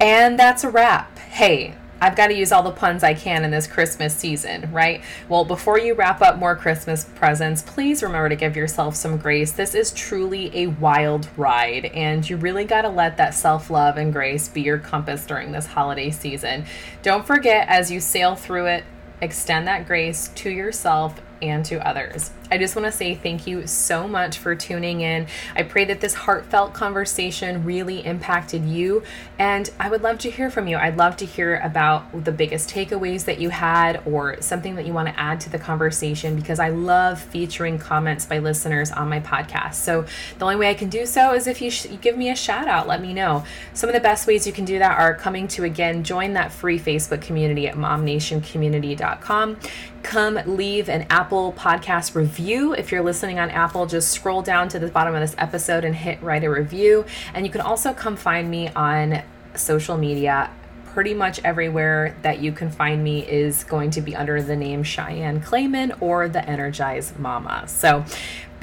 And 0.00 0.38
that's 0.38 0.64
a 0.64 0.70
wrap. 0.70 1.18
Hey, 1.18 1.74
I've 2.00 2.16
got 2.16 2.26
to 2.26 2.34
use 2.34 2.52
all 2.52 2.62
the 2.62 2.70
puns 2.70 3.02
I 3.02 3.14
can 3.14 3.44
in 3.44 3.50
this 3.50 3.66
Christmas 3.66 4.14
season, 4.14 4.70
right? 4.72 5.02
Well, 5.28 5.46
before 5.46 5.78
you 5.78 5.94
wrap 5.94 6.20
up 6.20 6.38
more 6.38 6.54
Christmas 6.54 7.04
presents, 7.14 7.62
please 7.62 8.02
remember 8.02 8.28
to 8.28 8.36
give 8.36 8.56
yourself 8.56 8.94
some 8.94 9.16
grace. 9.16 9.52
This 9.52 9.74
is 9.74 9.90
truly 9.92 10.50
a 10.54 10.66
wild 10.66 11.28
ride, 11.36 11.86
and 11.86 12.28
you 12.28 12.36
really 12.36 12.64
got 12.66 12.82
to 12.82 12.90
let 12.90 13.16
that 13.16 13.32
self 13.32 13.70
love 13.70 13.96
and 13.96 14.12
grace 14.12 14.48
be 14.48 14.60
your 14.60 14.78
compass 14.78 15.24
during 15.24 15.52
this 15.52 15.66
holiday 15.66 16.10
season. 16.10 16.66
Don't 17.02 17.26
forget, 17.26 17.68
as 17.68 17.90
you 17.90 18.00
sail 18.00 18.34
through 18.34 18.66
it, 18.66 18.84
extend 19.22 19.66
that 19.66 19.86
grace 19.86 20.28
to 20.34 20.50
yourself 20.50 21.22
and 21.44 21.64
to 21.66 21.86
others. 21.86 22.30
I 22.50 22.58
just 22.58 22.76
want 22.76 22.86
to 22.86 22.92
say 22.92 23.14
thank 23.14 23.46
you 23.46 23.66
so 23.66 24.06
much 24.06 24.38
for 24.38 24.54
tuning 24.54 25.00
in. 25.00 25.26
I 25.56 25.62
pray 25.62 25.86
that 25.86 26.00
this 26.00 26.14
heartfelt 26.14 26.74
conversation 26.74 27.64
really 27.64 28.04
impacted 28.04 28.64
you, 28.64 29.02
and 29.38 29.70
I 29.80 29.88
would 29.88 30.02
love 30.02 30.18
to 30.18 30.30
hear 30.30 30.50
from 30.50 30.68
you. 30.68 30.76
I'd 30.76 30.96
love 30.96 31.16
to 31.18 31.24
hear 31.24 31.56
about 31.64 32.24
the 32.24 32.32
biggest 32.32 32.68
takeaways 32.68 33.24
that 33.24 33.40
you 33.40 33.48
had 33.48 34.02
or 34.06 34.40
something 34.42 34.74
that 34.76 34.86
you 34.86 34.92
want 34.92 35.08
to 35.08 35.18
add 35.18 35.40
to 35.40 35.50
the 35.50 35.58
conversation 35.58 36.36
because 36.36 36.60
I 36.60 36.68
love 36.68 37.20
featuring 37.20 37.78
comments 37.78 38.26
by 38.26 38.38
listeners 38.38 38.92
on 38.92 39.08
my 39.08 39.20
podcast. 39.20 39.74
So, 39.74 40.04
the 40.38 40.44
only 40.44 40.56
way 40.56 40.70
I 40.70 40.74
can 40.74 40.90
do 40.90 41.06
so 41.06 41.32
is 41.32 41.46
if 41.46 41.62
you, 41.62 41.70
sh- 41.70 41.86
you 41.86 41.96
give 41.96 42.16
me 42.16 42.30
a 42.30 42.36
shout 42.36 42.68
out, 42.68 42.86
let 42.86 43.00
me 43.00 43.14
know. 43.14 43.44
Some 43.72 43.88
of 43.88 43.94
the 43.94 44.00
best 44.00 44.26
ways 44.26 44.46
you 44.46 44.52
can 44.52 44.66
do 44.66 44.78
that 44.78 44.98
are 44.98 45.14
coming 45.14 45.48
to 45.48 45.64
again 45.64 46.04
join 46.04 46.34
that 46.34 46.52
free 46.52 46.78
Facebook 46.78 47.22
community 47.22 47.66
at 47.66 47.74
momnationcommunity.com. 47.74 49.58
Come 50.02 50.38
leave 50.44 50.90
an 50.90 51.06
Apple 51.08 51.54
podcast 51.54 52.14
review 52.14 52.43
review. 52.44 52.74
If 52.74 52.92
you're 52.92 53.02
listening 53.02 53.38
on 53.38 53.48
Apple, 53.48 53.86
just 53.86 54.10
scroll 54.10 54.42
down 54.42 54.68
to 54.68 54.78
the 54.78 54.88
bottom 54.88 55.14
of 55.14 55.20
this 55.22 55.34
episode 55.38 55.82
and 55.82 55.94
hit 55.94 56.22
write 56.22 56.44
a 56.44 56.50
review. 56.50 57.06
And 57.32 57.46
you 57.46 57.50
can 57.50 57.62
also 57.62 57.94
come 57.94 58.16
find 58.16 58.50
me 58.50 58.68
on 58.68 59.22
social 59.54 59.96
media 59.96 60.50
pretty 60.84 61.14
much 61.14 61.40
everywhere 61.42 62.14
that 62.20 62.40
you 62.40 62.52
can 62.52 62.70
find 62.70 63.02
me 63.02 63.26
is 63.26 63.64
going 63.64 63.90
to 63.92 64.02
be 64.02 64.14
under 64.14 64.42
the 64.42 64.54
name 64.54 64.84
Cheyanne 64.84 65.40
Cleyman 65.40 65.96
or 66.02 66.28
the 66.28 66.46
Energized 66.46 67.18
Mama. 67.18 67.64
So, 67.66 68.04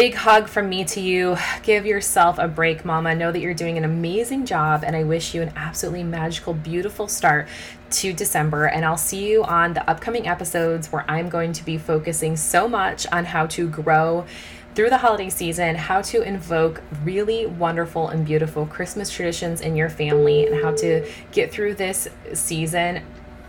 big 0.01 0.15
hug 0.15 0.47
from 0.47 0.67
me 0.67 0.83
to 0.83 0.99
you. 0.99 1.37
Give 1.61 1.85
yourself 1.85 2.39
a 2.39 2.47
break, 2.47 2.83
Mama. 2.83 3.13
Know 3.13 3.31
that 3.31 3.39
you're 3.39 3.53
doing 3.53 3.77
an 3.77 3.83
amazing 3.83 4.47
job, 4.47 4.83
and 4.83 4.95
I 4.95 5.03
wish 5.03 5.35
you 5.35 5.43
an 5.43 5.53
absolutely 5.55 6.01
magical, 6.01 6.55
beautiful 6.55 7.07
start 7.07 7.47
to 7.91 8.11
December, 8.11 8.65
and 8.65 8.83
I'll 8.83 8.97
see 8.97 9.29
you 9.29 9.43
on 9.43 9.75
the 9.75 9.87
upcoming 9.87 10.27
episodes 10.27 10.91
where 10.91 11.05
I'm 11.07 11.29
going 11.29 11.53
to 11.53 11.63
be 11.63 11.77
focusing 11.77 12.35
so 12.35 12.67
much 12.67 13.05
on 13.11 13.25
how 13.25 13.45
to 13.45 13.69
grow 13.69 14.25
through 14.73 14.89
the 14.89 14.97
holiday 14.97 15.29
season, 15.29 15.75
how 15.75 16.01
to 16.01 16.23
invoke 16.23 16.81
really 17.03 17.45
wonderful 17.45 18.09
and 18.09 18.25
beautiful 18.25 18.65
Christmas 18.65 19.11
traditions 19.11 19.61
in 19.61 19.75
your 19.75 19.91
family, 19.91 20.47
and 20.47 20.63
how 20.63 20.73
to 20.77 21.07
get 21.31 21.51
through 21.51 21.75
this 21.75 22.07
season 22.33 23.03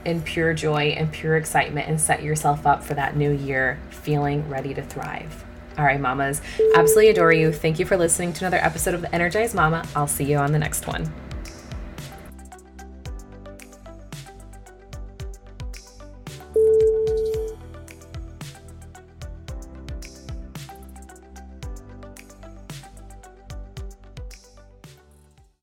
in 0.05 0.21
pure 0.21 0.53
joy 0.53 0.89
and 0.99 1.11
pure 1.13 1.39
excitement 1.39 1.89
and 1.89 1.99
set 1.99 2.23
yourself 2.23 2.67
up 2.67 2.85
for 2.85 2.93
that 2.93 3.17
new 3.17 3.31
year 3.31 3.79
feeling 3.89 4.47
ready 4.51 4.75
to 4.75 4.83
thrive. 4.83 5.47
All 5.79 5.85
right, 5.85 6.01
mamas, 6.01 6.43
absolutely 6.75 7.09
adore 7.09 7.33
you. 7.33 7.53
Thank 7.53 7.79
you 7.79 7.87
for 7.87 7.97
listening 7.97 8.33
to 8.35 8.45
another 8.45 8.59
episode 8.59 8.95
of 8.95 9.01
The 9.01 9.15
Energized 9.15 9.55
Mama. 9.55 9.87
I'll 9.97 10.07
see 10.07 10.25
you 10.25 10.37
on 10.37 10.53
the 10.53 10.59
next 10.59 10.87
one. 10.87 11.11